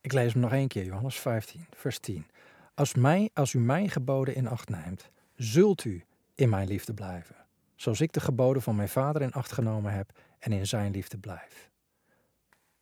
Ik 0.00 0.12
lees 0.12 0.32
hem 0.32 0.42
nog 0.42 0.52
één 0.52 0.68
keer, 0.68 0.84
Johannes 0.84 1.18
15, 1.18 1.66
vers 1.70 1.98
10. 1.98 2.26
Als, 2.74 2.94
mij, 2.94 3.30
als 3.34 3.52
u 3.52 3.58
mijn 3.58 3.90
geboden 3.90 4.34
in 4.34 4.48
acht 4.48 4.68
neemt, 4.68 5.10
zult 5.34 5.84
u 5.84 6.04
in 6.34 6.48
mijn 6.48 6.68
liefde 6.68 6.94
blijven, 6.94 7.36
zoals 7.76 8.00
ik 8.00 8.12
de 8.12 8.20
geboden 8.20 8.62
van 8.62 8.76
mijn 8.76 8.88
vader 8.88 9.22
in 9.22 9.32
acht 9.32 9.52
genomen 9.52 9.92
heb 9.92 10.12
en 10.38 10.52
in 10.52 10.66
zijn 10.66 10.92
liefde 10.92 11.18
blijf. 11.18 11.70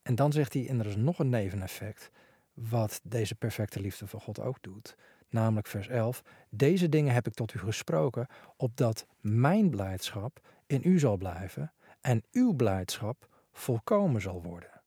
En 0.03 0.15
dan 0.15 0.33
zegt 0.33 0.53
hij, 0.53 0.69
en 0.69 0.79
er 0.79 0.87
is 0.87 0.97
nog 0.97 1.19
een 1.19 1.29
neveneffect, 1.29 2.11
wat 2.57 3.01
deze 3.03 3.35
perfecte 3.35 3.81
liefde 3.81 4.07
van 4.07 4.21
God 4.21 4.41
ook 4.41 4.63
doet. 4.63 4.97
Namelijk 5.29 5.67
vers 5.67 5.89
11, 5.89 6.23
deze 6.51 6.89
dingen 6.89 7.15
heb 7.15 7.27
ik 7.27 7.35
tot 7.35 7.55
u 7.55 7.59
gesproken, 7.59 8.27
opdat 8.57 9.07
mijn 9.21 9.71
blijdschap 9.71 10.41
in 10.67 10.81
u 10.85 10.99
zal 10.99 11.17
blijven 11.17 11.73
en 12.01 12.23
uw 12.33 12.53
blijdschap 12.53 13.29
volkomen 13.53 14.21
zal 14.21 14.43
worden. 14.43 14.83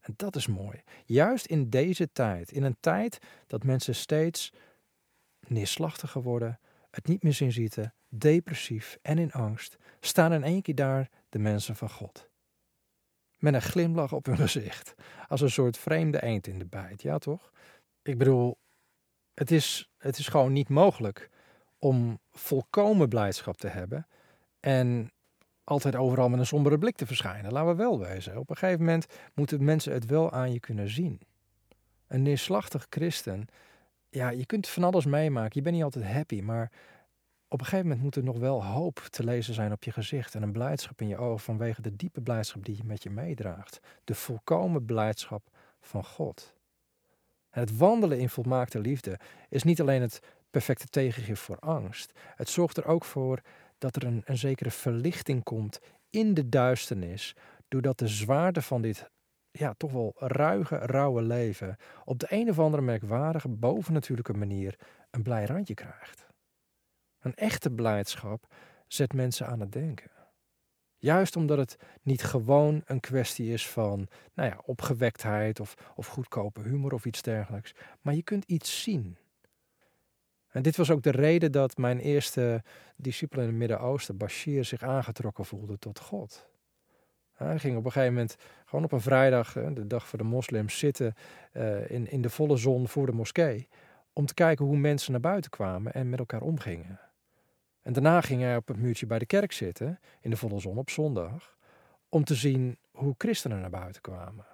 En 0.00 0.14
dat 0.16 0.36
is 0.36 0.46
mooi. 0.46 0.82
Juist 1.04 1.46
in 1.46 1.70
deze 1.70 2.12
tijd, 2.12 2.52
in 2.52 2.62
een 2.62 2.76
tijd 2.80 3.18
dat 3.46 3.64
mensen 3.64 3.94
steeds 3.94 4.52
neerslachtiger 5.46 6.22
worden, 6.22 6.60
het 6.90 7.06
niet 7.06 7.22
meer 7.22 7.32
zien 7.32 7.52
zitten, 7.52 7.94
depressief 8.08 8.98
en 9.02 9.18
in 9.18 9.32
angst, 9.32 9.76
staan 10.00 10.32
in 10.32 10.44
één 10.44 10.62
keer 10.62 10.74
daar 10.74 11.10
de 11.28 11.38
mensen 11.38 11.76
van 11.76 11.90
God. 11.90 12.30
Met 13.42 13.54
een 13.54 13.62
glimlach 13.62 14.12
op 14.12 14.26
hun 14.26 14.36
gezicht, 14.36 14.94
als 15.28 15.40
een 15.40 15.50
soort 15.50 15.78
vreemde 15.78 16.22
eend 16.22 16.46
in 16.46 16.58
de 16.58 16.66
bijt, 16.66 17.02
ja 17.02 17.18
toch? 17.18 17.52
Ik 18.02 18.18
bedoel, 18.18 18.58
het 19.34 19.50
is, 19.50 19.90
het 19.98 20.18
is 20.18 20.28
gewoon 20.28 20.52
niet 20.52 20.68
mogelijk 20.68 21.30
om 21.78 22.18
volkomen 22.30 23.08
blijdschap 23.08 23.56
te 23.56 23.68
hebben 23.68 24.06
en 24.60 25.10
altijd 25.64 25.96
overal 25.96 26.28
met 26.28 26.38
een 26.38 26.46
sombere 26.46 26.78
blik 26.78 26.96
te 26.96 27.06
verschijnen. 27.06 27.52
Laten 27.52 27.70
we 27.70 27.76
wel 27.76 27.98
wezen. 27.98 28.38
Op 28.38 28.50
een 28.50 28.56
gegeven 28.56 28.84
moment 28.84 29.06
moeten 29.34 29.64
mensen 29.64 29.92
het 29.92 30.06
wel 30.06 30.32
aan 30.32 30.52
je 30.52 30.60
kunnen 30.60 30.88
zien. 30.88 31.20
Een 32.06 32.22
neerslachtig 32.22 32.86
christen, 32.90 33.46
ja, 34.08 34.30
je 34.30 34.46
kunt 34.46 34.68
van 34.68 34.84
alles 34.84 35.04
meemaken. 35.04 35.50
Je 35.52 35.62
bent 35.62 35.74
niet 35.74 35.84
altijd 35.84 36.04
happy, 36.04 36.40
maar 36.40 36.70
op 37.52 37.60
een 37.60 37.64
gegeven 37.64 37.86
moment 37.86 38.02
moet 38.02 38.16
er 38.16 38.24
nog 38.24 38.38
wel 38.38 38.64
hoop 38.64 38.98
te 38.98 39.24
lezen 39.24 39.54
zijn 39.54 39.72
op 39.72 39.84
je 39.84 39.92
gezicht 39.92 40.34
en 40.34 40.42
een 40.42 40.52
blijdschap 40.52 41.00
in 41.00 41.08
je 41.08 41.16
ogen 41.16 41.40
vanwege 41.40 41.82
de 41.82 41.96
diepe 41.96 42.20
blijdschap 42.20 42.64
die 42.64 42.76
je 42.76 42.84
met 42.84 43.02
je 43.02 43.10
meedraagt. 43.10 43.80
De 44.04 44.14
volkomen 44.14 44.84
blijdschap 44.84 45.48
van 45.80 46.04
God. 46.04 46.54
Het 47.50 47.76
wandelen 47.76 48.18
in 48.18 48.28
volmaakte 48.28 48.80
liefde 48.80 49.18
is 49.48 49.62
niet 49.62 49.80
alleen 49.80 50.00
het 50.00 50.20
perfecte 50.50 50.86
tegengif 50.86 51.40
voor 51.40 51.58
angst. 51.58 52.12
Het 52.36 52.48
zorgt 52.48 52.76
er 52.76 52.86
ook 52.86 53.04
voor 53.04 53.40
dat 53.78 53.96
er 53.96 54.04
een, 54.04 54.22
een 54.24 54.38
zekere 54.38 54.70
verlichting 54.70 55.42
komt 55.42 55.78
in 56.10 56.34
de 56.34 56.48
duisternis, 56.48 57.36
doordat 57.68 57.98
de 57.98 58.08
zwaarte 58.08 58.62
van 58.62 58.82
dit 58.82 59.10
ja, 59.50 59.74
toch 59.76 59.92
wel 59.92 60.14
ruige, 60.16 60.76
rauwe 60.76 61.22
leven 61.22 61.76
op 62.04 62.18
de 62.18 62.26
een 62.28 62.48
of 62.48 62.58
andere 62.58 62.82
merkwaardige, 62.82 63.48
bovennatuurlijke 63.48 64.34
manier 64.34 64.78
een 65.10 65.22
blij 65.22 65.44
randje 65.44 65.74
krijgt. 65.74 66.30
Een 67.22 67.34
echte 67.34 67.70
blijdschap 67.70 68.46
zet 68.86 69.12
mensen 69.12 69.46
aan 69.46 69.60
het 69.60 69.72
denken. 69.72 70.10
Juist 70.96 71.36
omdat 71.36 71.58
het 71.58 71.76
niet 72.02 72.22
gewoon 72.24 72.82
een 72.84 73.00
kwestie 73.00 73.52
is 73.52 73.68
van 73.68 74.08
nou 74.34 74.48
ja, 74.48 74.60
opgewektheid 74.64 75.60
of, 75.60 75.74
of 75.94 76.06
goedkope 76.06 76.60
humor 76.60 76.92
of 76.92 77.04
iets 77.04 77.22
dergelijks, 77.22 77.74
maar 78.00 78.14
je 78.14 78.22
kunt 78.22 78.44
iets 78.44 78.82
zien. 78.82 79.16
En 80.48 80.62
dit 80.62 80.76
was 80.76 80.90
ook 80.90 81.02
de 81.02 81.10
reden 81.10 81.52
dat 81.52 81.76
mijn 81.76 81.98
eerste 81.98 82.62
discipel 82.96 83.40
in 83.40 83.46
het 83.46 83.56
Midden-Oosten, 83.56 84.16
Bashir, 84.16 84.64
zich 84.64 84.82
aangetrokken 84.82 85.44
voelde 85.44 85.78
tot 85.78 85.98
God. 85.98 86.48
Hij 87.32 87.58
ging 87.58 87.76
op 87.76 87.84
een 87.84 87.92
gegeven 87.92 88.14
moment 88.14 88.36
gewoon 88.64 88.84
op 88.84 88.92
een 88.92 89.00
vrijdag, 89.00 89.52
de 89.52 89.86
dag 89.86 90.06
voor 90.06 90.18
de 90.18 90.24
moslims, 90.24 90.78
zitten 90.78 91.14
eh, 91.52 91.90
in, 91.90 92.10
in 92.10 92.22
de 92.22 92.30
volle 92.30 92.56
zon 92.56 92.88
voor 92.88 93.06
de 93.06 93.12
moskee. 93.12 93.68
Om 94.12 94.26
te 94.26 94.34
kijken 94.34 94.64
hoe 94.64 94.76
mensen 94.76 95.12
naar 95.12 95.20
buiten 95.20 95.50
kwamen 95.50 95.92
en 95.92 96.08
met 96.08 96.18
elkaar 96.18 96.42
omgingen. 96.42 97.00
En 97.82 97.92
daarna 97.92 98.20
ging 98.20 98.40
hij 98.40 98.56
op 98.56 98.68
het 98.68 98.76
muurtje 98.76 99.06
bij 99.06 99.18
de 99.18 99.26
kerk 99.26 99.52
zitten, 99.52 100.00
in 100.20 100.30
de 100.30 100.36
volle 100.36 100.60
zon 100.60 100.78
op 100.78 100.90
zondag, 100.90 101.56
om 102.08 102.24
te 102.24 102.34
zien 102.34 102.78
hoe 102.90 103.14
christenen 103.18 103.60
naar 103.60 103.70
buiten 103.70 104.00
kwamen. 104.00 104.46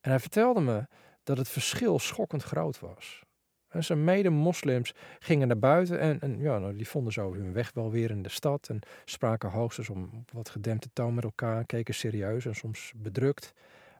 En 0.00 0.10
hij 0.10 0.20
vertelde 0.20 0.60
me 0.60 0.86
dat 1.22 1.38
het 1.38 1.48
verschil 1.48 1.98
schokkend 1.98 2.42
groot 2.42 2.80
was. 2.80 3.26
En 3.68 3.84
zijn 3.84 4.04
mede-moslims 4.04 4.94
gingen 5.18 5.48
naar 5.48 5.58
buiten 5.58 6.00
en, 6.00 6.20
en 6.20 6.40
ja, 6.40 6.58
nou, 6.58 6.76
die 6.76 6.88
vonden 6.88 7.12
zo 7.12 7.34
hun 7.34 7.52
weg 7.52 7.72
wel 7.74 7.90
weer 7.90 8.10
in 8.10 8.22
de 8.22 8.28
stad 8.28 8.68
en 8.68 8.80
spraken 9.04 9.50
hoogstens 9.50 9.88
om 9.88 10.24
wat 10.32 10.48
gedempte 10.48 10.88
toon 10.92 11.14
met 11.14 11.24
elkaar, 11.24 11.64
keken 11.64 11.94
serieus 11.94 12.46
en 12.46 12.54
soms 12.54 12.92
bedrukt. 12.96 13.52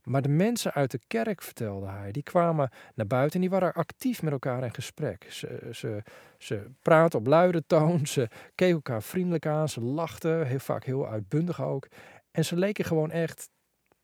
Maar 0.08 0.22
de 0.22 0.28
mensen 0.28 0.72
uit 0.72 0.90
de 0.90 1.00
kerk, 1.06 1.42
vertelde 1.42 1.86
hij, 1.86 2.12
die 2.12 2.22
kwamen 2.22 2.70
naar 2.94 3.06
buiten 3.06 3.34
en 3.34 3.40
die 3.40 3.50
waren 3.58 3.72
actief 3.72 4.22
met 4.22 4.32
elkaar 4.32 4.64
in 4.64 4.74
gesprek. 4.74 5.26
Ze, 5.32 5.68
ze, 5.72 6.02
ze 6.38 6.70
op 7.14 7.26
luide 7.26 7.66
toon, 7.66 8.06
ze 8.06 8.28
keken 8.54 8.74
elkaar 8.74 9.02
vriendelijk 9.02 9.46
aan, 9.46 9.68
ze 9.68 9.80
lachten, 9.80 10.46
heel 10.46 10.58
vaak 10.58 10.84
heel 10.84 11.08
uitbundig 11.08 11.62
ook. 11.62 11.88
En 12.30 12.44
ze 12.44 12.56
leken 12.56 12.84
gewoon 12.84 13.10
echt 13.10 13.50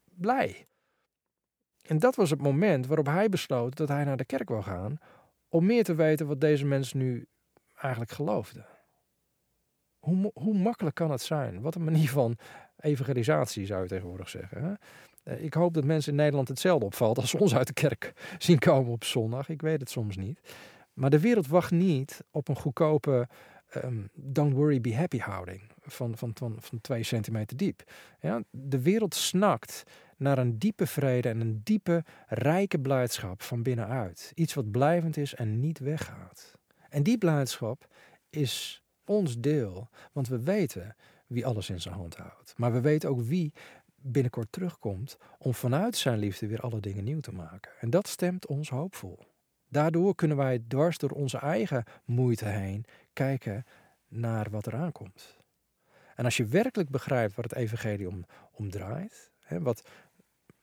blij. 0.04 0.66
En 1.82 1.98
dat 1.98 2.16
was 2.16 2.30
het 2.30 2.42
moment 2.42 2.86
waarop 2.86 3.06
hij 3.06 3.28
besloot 3.28 3.76
dat 3.76 3.88
hij 3.88 4.04
naar 4.04 4.16
de 4.16 4.24
kerk 4.24 4.48
wou 4.48 4.62
gaan 4.62 4.98
om 5.48 5.66
meer 5.66 5.84
te 5.84 5.94
weten 5.94 6.26
wat 6.26 6.40
deze 6.40 6.64
mensen 6.64 6.98
nu 6.98 7.26
eigenlijk 7.74 8.12
geloofden. 8.12 8.66
Hoe, 9.98 10.30
hoe 10.34 10.54
makkelijk 10.54 10.94
kan 10.94 11.10
het 11.10 11.22
zijn? 11.22 11.60
Wat 11.60 11.74
een 11.74 11.84
manier 11.84 12.10
van 12.10 12.38
evangelisatie 12.76 13.66
zou 13.66 13.82
je 13.82 13.88
tegenwoordig 13.88 14.28
zeggen. 14.28 14.62
Hè? 14.64 14.74
Eh, 15.24 15.44
ik 15.44 15.54
hoop 15.54 15.74
dat 15.74 15.84
mensen 15.84 16.10
in 16.10 16.18
Nederland 16.18 16.48
hetzelfde 16.48 16.86
opvalt 16.86 17.18
als 17.18 17.34
ons 17.34 17.54
uit 17.54 17.66
de 17.66 17.72
kerk 17.72 18.12
zien 18.38 18.58
komen 18.58 18.92
op 18.92 19.04
zondag. 19.04 19.48
Ik 19.48 19.62
weet 19.62 19.80
het 19.80 19.90
soms 19.90 20.16
niet. 20.16 20.40
Maar 20.92 21.10
de 21.10 21.20
wereld 21.20 21.46
wacht 21.46 21.70
niet 21.70 22.24
op 22.30 22.48
een 22.48 22.56
goedkope 22.56 23.28
um, 23.84 24.08
don't 24.14 24.54
worry, 24.54 24.80
be 24.80 24.96
happy 24.96 25.18
houding 25.18 25.62
van, 25.82 26.16
van, 26.16 26.30
van, 26.34 26.56
van 26.58 26.80
twee 26.80 27.02
centimeter 27.02 27.56
diep. 27.56 27.82
Ja, 28.20 28.42
de 28.50 28.82
wereld 28.82 29.14
snakt 29.14 29.82
naar 30.16 30.38
een 30.38 30.58
diepe 30.58 30.86
vrede 30.86 31.28
en 31.28 31.40
een 31.40 31.60
diepe, 31.64 32.04
rijke 32.26 32.80
blijdschap 32.80 33.42
van 33.42 33.62
binnenuit. 33.62 34.32
Iets 34.34 34.54
wat 34.54 34.70
blijvend 34.70 35.16
is 35.16 35.34
en 35.34 35.60
niet 35.60 35.78
weggaat. 35.78 36.58
En 36.88 37.02
die 37.02 37.18
blijdschap 37.18 37.86
is 38.30 38.82
ons 39.04 39.40
deel, 39.40 39.88
want 40.12 40.28
we 40.28 40.42
weten 40.42 40.96
wie 41.26 41.46
alles 41.46 41.70
in 41.70 41.80
zijn 41.80 41.94
hand 41.94 42.16
houdt. 42.16 42.54
Maar 42.56 42.72
we 42.72 42.80
weten 42.80 43.08
ook 43.08 43.20
wie 43.22 43.52
binnenkort 44.06 44.52
terugkomt 44.52 45.16
om 45.38 45.54
vanuit 45.54 45.96
zijn 45.96 46.18
liefde 46.18 46.46
weer 46.46 46.60
alle 46.60 46.80
dingen 46.80 47.04
nieuw 47.04 47.20
te 47.20 47.32
maken. 47.32 47.72
En 47.80 47.90
dat 47.90 48.08
stemt 48.08 48.46
ons 48.46 48.68
hoopvol. 48.68 49.18
Daardoor 49.68 50.14
kunnen 50.14 50.36
wij 50.36 50.62
dwars 50.68 50.98
door 50.98 51.10
onze 51.10 51.38
eigen 51.38 51.84
moeite 52.04 52.44
heen 52.44 52.84
kijken 53.12 53.64
naar 54.08 54.50
wat 54.50 54.66
er 54.66 54.74
aankomt. 54.74 55.36
En 56.14 56.24
als 56.24 56.36
je 56.36 56.46
werkelijk 56.46 56.90
begrijpt 56.90 57.34
wat 57.34 57.44
het 57.44 57.54
evangelie 57.54 58.08
om, 58.08 58.24
om 58.52 58.70
draait, 58.70 59.30
hè, 59.40 59.60
wat, 59.60 59.88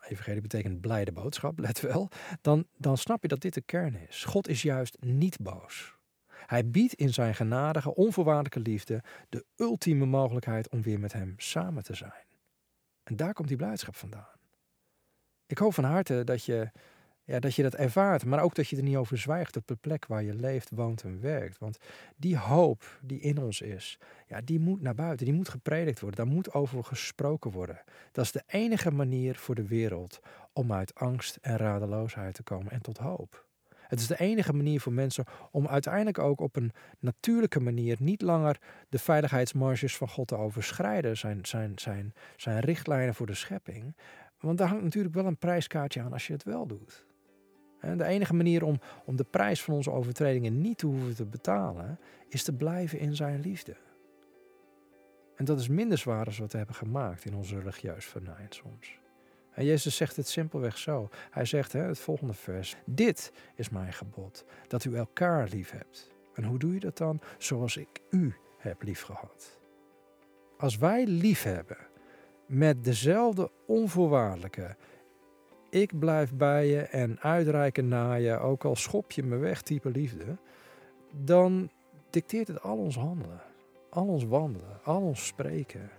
evangelie 0.08 0.42
betekent 0.42 0.82
blijde 0.82 1.12
boodschap, 1.12 1.60
let 1.68 1.82
wel, 1.82 2.10
dan, 2.42 2.68
dan 2.78 2.98
snap 2.98 3.22
je 3.22 3.28
dat 3.28 3.42
dit 3.42 3.54
de 3.54 3.62
kern 3.62 3.96
is. 4.08 4.24
God 4.24 4.48
is 4.48 4.62
juist 4.62 4.98
niet 5.00 5.40
boos. 5.40 5.96
Hij 6.46 6.70
biedt 6.70 6.94
in 6.94 7.14
zijn 7.14 7.36
genadige, 7.36 7.96
onvoorwaardelijke 7.96 8.60
liefde 8.60 9.04
de 9.30 9.46
ultieme 9.56 10.06
mogelijkheid 10.06 10.70
om 10.70 10.82
weer 10.82 11.00
met 11.00 11.14
hem 11.14 11.34
samen 11.38 11.84
te 11.84 11.94
zijn. 11.94 12.31
En 13.12 13.18
daar 13.18 13.34
komt 13.34 13.48
die 13.48 13.58
blijdschap 13.58 13.96
vandaan. 13.96 14.40
Ik 15.46 15.58
hoop 15.58 15.74
van 15.74 15.84
harte 15.84 16.24
dat 16.24 16.46
je, 16.46 16.72
ja, 17.24 17.40
dat 17.40 17.56
je 17.56 17.64
dat 17.64 17.76
ervaart, 17.76 18.26
maar 18.26 18.44
ook 18.44 18.56
dat 18.56 18.68
je 18.68 18.78
er 18.78 18.84
niet 18.84 18.96
over 18.96 19.18
zwijgt 19.18 19.58
op 19.58 19.68
de 19.68 19.76
plek 19.76 20.06
waar 20.06 20.24
je 20.24 20.34
leeft, 20.34 20.70
woont 20.70 21.04
en 21.04 21.22
werkt. 21.22 21.58
Want 21.58 21.78
die 22.16 22.38
hoop 22.38 23.00
die 23.02 23.20
in 23.20 23.38
ons 23.38 23.62
is, 23.62 24.00
ja, 24.28 24.42
die 24.42 24.60
moet 24.60 24.82
naar 24.82 24.96
buiten, 24.96 25.26
die 25.26 25.36
moet 25.36 25.50
gepredikt 25.50 26.00
worden, 26.00 26.26
daar 26.26 26.34
moet 26.34 26.54
over 26.54 26.84
gesproken 26.84 27.52
worden. 27.52 27.82
Dat 28.12 28.26
is 28.26 28.32
de 28.32 28.44
enige 28.48 28.92
manier 28.92 29.36
voor 29.36 29.56
de 29.56 29.68
wereld 29.68 30.20
om 30.54 30.74
uit 30.74 30.96
angst 30.96 31.36
en 31.36 31.58
radeloosheid 31.58 32.36
te 32.36 32.44
komen 32.44 32.72
en 32.72 32.82
tot 32.82 32.98
hoop. 32.98 33.51
Het 33.92 34.00
is 34.00 34.08
de 34.08 34.20
enige 34.20 34.54
manier 34.54 34.82
voor 34.82 34.94
mensen 34.94 35.26
om 35.52 35.68
uiteindelijk 35.68 36.20
ook 36.20 36.40
op 36.40 36.56
een 36.56 36.72
natuurlijke 37.00 37.60
manier 37.60 37.98
niet 38.00 38.22
langer 38.22 38.58
de 38.90 39.00
veiligheidsmarges 39.00 39.98
van 39.98 40.10
God 40.10 40.28
te 40.28 40.36
overschrijden, 40.36 41.18
zijn, 41.18 41.46
zijn, 41.46 41.72
zijn, 41.76 42.14
zijn 42.36 42.60
richtlijnen 42.60 43.16
voor 43.16 43.26
de 43.26 43.34
schepping. 43.34 43.96
Want 44.40 44.58
daar 44.58 44.68
hangt 44.68 44.84
natuurlijk 44.84 45.16
wel 45.16 45.26
een 45.26 45.38
prijskaartje 45.38 46.02
aan 46.02 46.14
als 46.14 46.28
je 46.28 46.34
het 46.34 46.44
wel 46.44 46.68
doet. 46.68 47.06
En 47.80 47.98
de 47.98 48.06
enige 48.06 48.34
manier 48.34 48.64
om, 48.64 48.80
om 49.06 49.16
de 49.16 49.26
prijs 49.30 49.64
van 49.64 49.74
onze 49.74 49.92
overtredingen 49.92 50.62
niet 50.62 50.78
te 50.78 50.86
hoeven 50.86 51.16
te 51.16 51.26
betalen, 51.26 52.00
is 52.28 52.44
te 52.44 52.54
blijven 52.54 53.00
in 53.00 53.16
zijn 53.16 53.40
liefde. 53.40 53.76
En 55.36 55.46
dat 55.46 55.60
is 55.60 55.68
minder 55.68 55.98
zwaar 55.98 56.26
als 56.26 56.38
we 56.38 56.44
het 56.44 56.54
hebben 56.54 56.76
gemaakt 56.76 57.26
in 57.26 57.36
ons 57.36 57.52
religieus 57.52 58.06
venijn 58.06 58.48
soms. 58.50 59.01
En 59.54 59.66
Jezus 59.66 59.96
zegt 59.96 60.16
het 60.16 60.28
simpelweg 60.28 60.78
zo. 60.78 61.10
Hij 61.32 61.46
zegt, 61.46 61.74
hè, 61.74 61.82
het 61.82 62.00
volgende 62.00 62.34
vers, 62.34 62.76
dit 62.86 63.32
is 63.56 63.70
mijn 63.70 63.94
gebod, 63.94 64.46
dat 64.68 64.86
u 64.86 64.96
elkaar 64.96 65.48
lief 65.52 65.72
hebt. 65.72 66.12
En 66.34 66.44
hoe 66.44 66.60
doe 66.60 66.74
je 66.74 66.80
dat 66.80 66.98
dan? 66.98 67.22
Zoals 67.38 67.78
ik 67.78 68.02
u 68.10 68.36
heb 68.58 68.84
lief 68.84 69.02
gehad. 69.02 69.60
Als 70.58 70.78
wij 70.78 71.06
lief 71.06 71.44
hebben 71.44 71.78
met 72.46 72.84
dezelfde 72.84 73.52
onvoorwaardelijke, 73.66 74.76
ik 75.70 76.00
blijf 76.00 76.34
bij 76.34 76.68
je 76.68 76.82
en 76.82 77.20
uitreiken 77.20 77.88
naar 77.88 78.20
je, 78.20 78.38
ook 78.38 78.66
al 78.66 78.76
schop 78.76 79.12
je 79.12 79.24
me 79.24 79.38
weg 79.38 79.62
type 79.62 79.90
liefde, 79.90 80.38
dan 81.12 81.70
dicteert 82.10 82.48
het 82.48 82.62
al 82.62 82.78
ons 82.78 82.96
handelen, 82.96 83.42
al 83.90 84.08
ons 84.08 84.24
wandelen, 84.24 84.80
al 84.84 85.02
ons 85.02 85.26
spreken. 85.26 85.90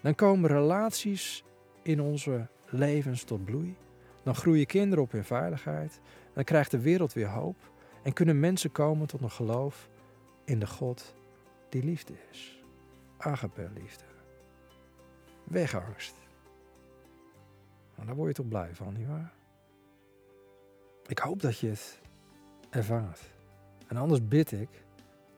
Dan 0.00 0.14
komen 0.14 0.50
relaties 0.50 1.44
in 1.82 2.00
onze 2.00 2.48
levens 2.70 3.24
tot 3.24 3.44
bloei. 3.44 3.76
Dan 4.22 4.34
groeien 4.34 4.66
kinderen 4.66 5.04
op 5.04 5.14
in 5.14 5.24
veiligheid. 5.24 6.00
Dan 6.32 6.44
krijgt 6.44 6.70
de 6.70 6.80
wereld 6.80 7.12
weer 7.12 7.28
hoop. 7.28 7.56
En 8.02 8.12
kunnen 8.12 8.40
mensen 8.40 8.72
komen 8.72 9.06
tot 9.06 9.20
een 9.20 9.30
geloof 9.30 9.88
in 10.44 10.58
de 10.58 10.66
God 10.66 11.14
die 11.68 11.84
liefde 11.84 12.14
is. 12.30 12.62
Agape 13.16 13.70
liefde. 13.74 14.04
Wegangst. 15.44 16.14
Nou, 17.94 18.06
daar 18.06 18.16
word 18.16 18.28
je 18.28 18.42
toch 18.42 18.48
blij 18.48 18.74
van, 18.74 18.92
nietwaar? 18.92 19.32
Ik 21.06 21.18
hoop 21.18 21.40
dat 21.40 21.58
je 21.58 21.68
het 21.68 22.00
ervaart. 22.70 23.20
En 23.86 23.96
anders 23.96 24.28
bid 24.28 24.52
ik 24.52 24.68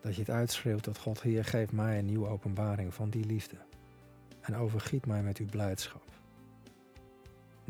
dat 0.01 0.15
je 0.15 0.21
het 0.21 0.31
uitschreeuwt 0.31 0.85
dat 0.85 0.99
God 0.99 1.23
hier 1.23 1.45
geeft 1.45 1.73
mij 1.73 1.99
een 1.99 2.07
nieuwe 2.07 2.29
openbaring 2.29 2.95
van 2.95 3.11
die 3.11 3.25
liefde. 3.25 3.57
En 4.41 4.57
overgiet 4.57 5.07
mij 5.07 5.23
met 5.23 5.39
uw 5.39 5.47
blijdschap. 5.47 6.03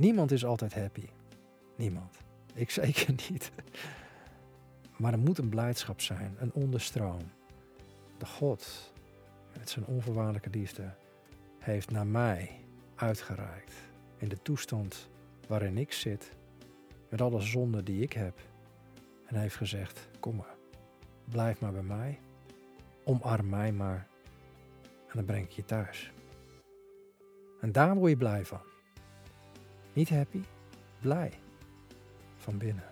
Niemand 0.03 0.31
is 0.31 0.45
altijd 0.45 0.75
happy. 0.75 1.07
Niemand. 1.77 2.17
Ik 2.55 2.71
zeker 2.81 3.15
niet. 3.31 3.51
Maar 4.97 5.13
er 5.13 5.19
moet 5.19 5.39
een 5.39 5.49
blijdschap 5.49 6.01
zijn, 6.01 6.37
een 6.39 6.53
onderstroom. 6.53 7.21
De 8.19 8.27
God, 8.27 8.93
met 9.59 9.71
zijn 9.71 9.87
onvoorwaardelijke 9.87 10.51
liefde, 10.51 10.95
heeft 11.59 11.91
naar 11.91 12.07
mij 12.07 12.51
uitgereikt. 12.95 13.73
In 14.17 14.29
de 14.29 14.43
toestand 14.43 15.09
waarin 15.49 15.79
ik 15.79 15.93
zit, 15.93 16.33
met 17.09 17.21
alle 17.21 17.41
zonden 17.41 17.85
die 17.85 18.03
ik 18.03 18.13
heb. 18.13 18.41
En 19.27 19.37
heeft 19.37 19.57
gezegd: 19.57 20.09
Kom 20.21 20.37
maar, 20.37 20.57
blijf 21.25 21.61
maar 21.61 21.73
bij 21.73 21.83
mij, 21.83 22.19
omarm 23.05 23.49
mij 23.49 23.73
maar 23.73 24.07
en 25.09 25.13
dan 25.15 25.25
breng 25.25 25.45
ik 25.45 25.53
je 25.53 25.65
thuis. 25.65 26.13
En 27.61 27.73
daar 27.73 27.95
word 27.95 28.11
je 28.11 28.17
blij 28.17 28.45
van. 28.45 28.72
Niet 29.93 30.09
happy, 30.09 30.43
blij 31.01 31.33
van 32.37 32.59
binnen. 32.59 32.85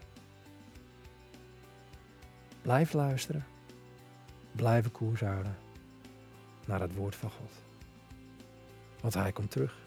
Blijf 2.62 2.92
luisteren, 2.92 3.44
blijven 4.52 4.92
koers 4.92 5.20
houden 5.20 5.56
naar 6.66 6.80
het 6.80 6.94
woord 6.94 7.16
van 7.16 7.30
God. 7.30 7.52
Want 9.00 9.14
hij 9.14 9.32
komt 9.32 9.50
terug. 9.50 9.78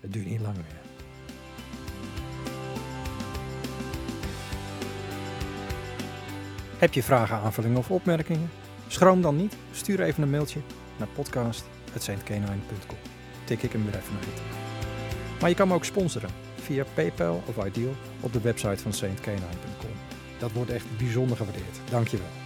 Het 0.00 0.12
duurt 0.12 0.26
niet 0.26 0.40
lang 0.40 0.56
meer. 0.56 0.80
Heb 6.78 6.92
je 6.92 7.02
vragen, 7.02 7.36
aanvullingen 7.36 7.78
of 7.78 7.90
opmerkingen? 7.90 8.50
Schroom 8.86 9.22
dan 9.22 9.36
niet. 9.36 9.56
Stuur 9.72 10.00
even 10.00 10.22
een 10.22 10.30
mailtje 10.30 10.60
naar 10.98 11.08
podcast.saintcanine.com. 11.08 12.98
Tik 13.44 13.62
ik 13.62 13.72
hem 13.72 13.84
weer 13.84 13.96
even 13.96 14.14
uit. 14.16 14.75
Maar 15.40 15.48
je 15.48 15.56
kan 15.56 15.68
me 15.68 15.74
ook 15.74 15.84
sponsoren 15.84 16.30
via 16.60 16.84
PayPal 16.94 17.42
of 17.46 17.66
Ideal 17.66 17.94
op 18.20 18.32
de 18.32 18.40
website 18.40 18.82
van 18.82 18.92
saintcanine.com. 18.92 19.90
Dat 20.38 20.52
wordt 20.52 20.70
echt 20.70 20.98
bijzonder 20.98 21.36
gewaardeerd. 21.36 21.78
Dankjewel. 21.90 22.45